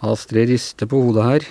Astrid 0.05 0.51
rister 0.51 0.89
på 0.91 1.01
hodet 1.01 1.25
her. 1.25 1.47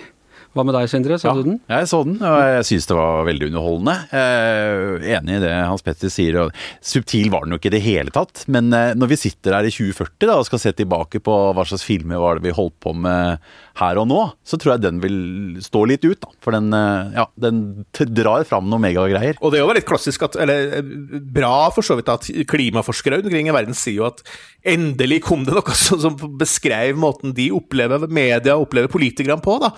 Hva 0.53 0.65
med 0.67 0.75
deg, 0.77 0.89
Sindre? 0.91 1.17
Så 1.17 1.29
ja, 1.29 1.33
du 1.37 1.47
den? 1.47 1.59
Jeg 1.71 1.89
så 1.89 2.03
den, 2.05 2.19
og 2.21 2.37
jeg 2.37 2.67
syns 2.69 2.89
det 2.89 2.97
var 2.97 3.25
veldig 3.25 3.49
underholdende. 3.49 3.95
Enig 5.15 5.37
i 5.39 5.41
det 5.43 5.53
Hans 5.65 5.85
Petter 5.85 6.11
sier. 6.13 6.37
Subtil 6.83 7.31
var 7.33 7.45
den 7.45 7.55
jo 7.55 7.61
ikke 7.61 7.71
i 7.71 7.75
det 7.75 7.83
hele 7.85 8.13
tatt. 8.13 8.43
Men 8.53 8.69
eh, 8.75 8.93
når 8.97 9.13
vi 9.13 9.19
sitter 9.25 9.57
her 9.57 9.67
i 9.67 9.73
2040 9.73 10.29
da, 10.29 10.37
og 10.37 10.47
skal 10.47 10.61
se 10.61 10.73
tilbake 10.77 11.21
på 11.23 11.37
hva 11.55 11.65
slags 11.67 11.85
filmer 11.87 12.21
var 12.21 12.37
det 12.37 12.47
vi 12.47 12.55
holdt 12.55 12.77
på 12.83 12.93
med 12.97 13.41
her 13.79 13.97
og 13.97 14.05
nå, 14.09 14.19
så 14.45 14.59
tror 14.61 14.75
jeg 14.75 14.83
den 14.83 15.01
vil 15.01 15.17
stå 15.63 15.83
litt 15.89 16.05
ut. 16.05 16.19
da. 16.21 16.29
For 16.43 16.55
den, 16.55 16.69
eh, 16.77 17.17
ja, 17.17 17.27
den 17.41 17.85
drar 18.13 18.45
fram 18.47 18.69
noen 18.69 18.85
megagreier. 18.85 19.39
Og 19.41 19.53
det 19.53 19.59
er 19.59 19.65
jo 19.65 19.77
litt 19.79 19.89
klassisk 19.89 20.27
at, 20.27 20.37
eller 20.43 20.77
eh, 20.79 20.93
bra 21.33 21.69
for 21.73 21.85
så 21.85 21.97
vidt 21.97 22.11
at 22.13 22.29
klimaforskere 22.49 23.17
rundt 23.17 23.31
omkring 23.31 23.49
i 23.49 23.55
verden 23.55 23.77
sier 23.77 24.03
jo 24.03 24.09
at 24.11 24.21
endelig 24.63 25.23
kom 25.25 25.43
det 25.47 25.55
noe 25.57 25.75
som, 25.77 25.99
som 25.99 26.37
beskrev 26.39 26.95
måten 26.99 27.33
de 27.35 27.49
opplever 27.55 28.05
media 28.07 28.55
opplever 28.59 28.91
politikerne 28.91 29.41
på. 29.43 29.57
da. 29.63 29.73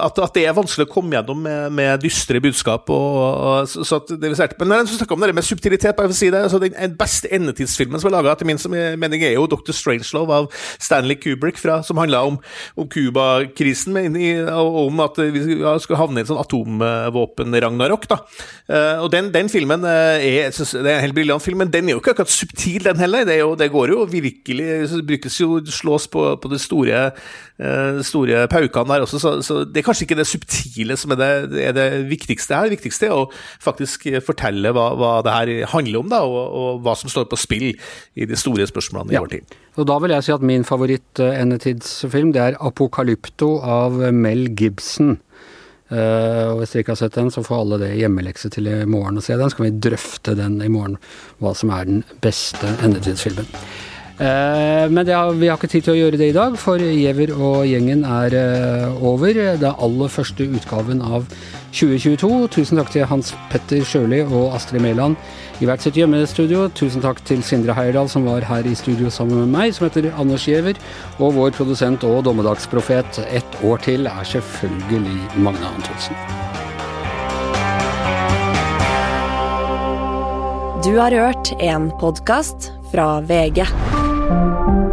At, 0.00 0.18
at, 0.18 0.34
det 0.34 0.44
er 0.48 0.56
vanskelig 0.56 0.88
å 0.88 0.92
komme 0.92 1.16
gjennom 1.16 1.40
med, 1.44 1.72
med 1.76 2.02
dystre 2.02 2.40
budskap. 2.42 2.90
Og, 2.92 3.18
og, 3.22 3.68
så, 3.70 3.84
så 3.86 4.00
det 4.08 4.32
vi 4.32 4.48
Men 4.60 4.70
når 4.70 4.82
jeg 4.82 4.98
snakker 4.98 5.16
om 5.16 5.24
det 5.24 5.34
med 5.36 5.46
subtilitet, 5.46 5.94
bare 5.96 6.10
for 6.10 6.16
å 6.16 6.18
si 6.18 6.30
det, 6.32 6.42
altså 6.46 6.60
Den 6.62 6.96
beste 6.98 7.30
endetidsfilmen 7.34 8.02
som 8.02 8.10
er 8.10 8.16
laga, 8.16 8.34
er 8.34 9.34
jo 9.34 9.46
Dr. 9.50 9.72
Strangelove 9.76 10.40
av 10.40 10.48
Stanley 10.78 11.18
Kubrick, 11.20 11.60
fra, 11.60 11.80
som 11.86 12.00
handla 12.00 12.24
om, 12.28 12.38
om 12.76 12.88
Cuba-krisen, 12.90 13.96
og 14.50 14.80
om 14.86 15.04
at 15.04 15.20
vi 15.34 15.44
skal 15.84 16.00
havne 16.00 16.20
i 16.20 16.24
en 16.24 16.30
sånn 16.32 16.42
atomvåpen-ragnarok. 16.42 18.08
Uh, 18.10 19.04
og 19.04 19.08
den, 19.14 19.30
den 19.34 19.50
filmen 19.52 19.84
er, 19.88 20.50
synes, 20.54 20.74
det 20.76 20.90
er 20.90 20.98
en 20.98 21.06
helt 21.06 21.16
briljant 21.16 21.44
film, 21.44 21.62
men 21.62 21.72
den 21.72 21.88
er 21.88 21.96
jo 21.96 22.02
ikke 22.02 22.16
akkurat 22.16 22.32
subtil, 22.32 22.82
den 22.84 23.00
heller. 23.00 23.26
Det, 23.28 23.38
jo, 23.40 23.54
det 23.58 23.70
går 23.72 23.94
jo 23.94 24.04
virkelig 24.10 24.68
brukes 25.06 25.40
jo 25.40 25.58
slås 25.66 26.08
på, 26.08 26.24
på 26.40 26.50
de 26.52 26.58
store, 26.60 27.00
store 28.04 28.46
paukene 28.50 28.94
der 28.94 29.04
også, 29.04 29.20
så, 29.22 29.34
så, 29.44 29.60
det 29.68 29.80
er 29.80 29.86
kanskje 29.86 30.06
ikke 30.08 30.18
det 30.18 30.26
subtile 30.28 30.96
som 31.00 31.14
er 31.14 31.20
det, 31.20 31.32
er 31.68 31.74
det 31.76 31.88
viktigste 32.10 32.56
her. 32.56 32.68
Det 32.68 32.78
viktigste 32.78 33.10
er 33.10 33.16
å 33.16 33.26
faktisk 33.62 34.08
fortelle 34.24 34.72
hva, 34.74 34.90
hva 34.98 35.12
det 35.24 35.34
her 35.36 35.52
handler 35.74 36.00
om, 36.00 36.10
da, 36.12 36.22
og, 36.26 36.40
og, 36.44 36.80
hva 36.84 36.96
som 36.98 37.12
står 37.12 37.28
på 37.30 37.40
spill 37.40 37.68
i 37.70 38.28
de 38.30 38.38
store 38.38 38.66
spørsmålene 38.70 39.14
i 39.14 39.18
ja. 39.18 39.22
vår 39.24 39.36
tid. 39.36 39.60
Og 39.74 39.88
Da 39.90 39.98
vil 40.02 40.14
jeg 40.14 40.26
si 40.26 40.34
at 40.34 40.46
min 40.46 40.66
favoritt-endetidsfilm 40.66 42.32
det 42.34 42.42
er 42.42 42.58
'Apokalypto' 42.58 43.58
av 43.62 44.00
Mel 44.14 44.48
Gibson. 44.54 45.18
Uh, 45.92 46.54
og 46.54 46.58
Hvis 46.58 46.72
dere 46.72 46.82
ikke 46.82 46.94
har 46.94 47.02
sett 47.02 47.16
den, 47.18 47.30
så 47.30 47.42
får 47.44 47.60
alle 47.60 47.78
det 47.82 47.90
hjemmelekse 48.00 48.48
til 48.50 48.66
i 48.70 48.84
morgen 48.88 49.20
å 49.20 49.24
se 49.24 49.36
den. 49.36 49.50
Så 49.50 49.58
kan 49.58 49.68
vi 49.68 49.80
drøfte 49.88 50.34
den 50.38 50.56
i 50.64 50.70
morgen, 50.72 50.96
hva 51.42 51.52
som 51.54 51.70
er 51.74 51.84
den 51.90 52.04
beste 52.24 52.70
endetidsfilmen. 52.82 53.50
Eh, 54.14 54.90
men 54.90 55.08
har, 55.08 55.32
vi 55.34 55.48
har 55.50 55.58
ikke 55.58 55.72
tid 55.72 55.88
til 55.88 55.96
å 55.96 55.98
gjøre 55.98 56.18
det 56.20 56.28
i 56.30 56.36
dag, 56.36 56.54
for 56.60 56.78
Giæver 56.78 57.32
og 57.34 57.64
gjengen 57.66 58.04
er 58.06 58.36
eh, 58.38 59.02
over. 59.02 59.34
Det 59.34 59.66
er 59.66 59.82
aller 59.82 60.12
første 60.12 60.46
utgaven 60.46 61.02
av 61.02 61.26
2022. 61.74 62.28
Tusen 62.54 62.78
takk 62.78 62.92
til 62.94 63.08
Hans 63.10 63.32
Petter 63.50 63.82
Sjøli 63.82 64.22
og 64.28 64.54
Astrid 64.54 64.84
Mæland 64.84 65.18
i 65.58 65.66
hvert 65.66 65.82
sitt 65.82 65.98
hjemmestudio. 65.98 66.68
Tusen 66.78 67.02
takk 67.02 67.24
til 67.26 67.42
Sindre 67.42 67.74
Heierdal, 67.74 68.06
som 68.10 68.28
var 68.28 68.46
her 68.46 68.66
i 68.70 68.76
studio 68.78 69.10
sammen 69.10 69.42
med 69.42 69.50
meg, 69.56 69.74
som 69.74 69.88
heter 69.88 70.12
Anders 70.14 70.46
Giæver. 70.46 70.78
Og 71.18 71.34
vår 71.34 71.50
produsent 71.58 72.06
og 72.06 72.22
dommedagsprofet 72.28 73.18
ett 73.26 73.58
år 73.66 73.82
til 73.82 74.06
er 74.10 74.30
selvfølgelig 74.30 75.42
Magne 75.42 75.74
Antonsen. 75.74 76.14
Du 80.84 80.94
har 81.00 81.10
hørt 81.16 81.50
en 81.64 81.90
podkast 81.98 82.70
fra 82.92 83.18
VG. 83.26 83.64
Thank 84.26 84.68
you. 84.68 84.83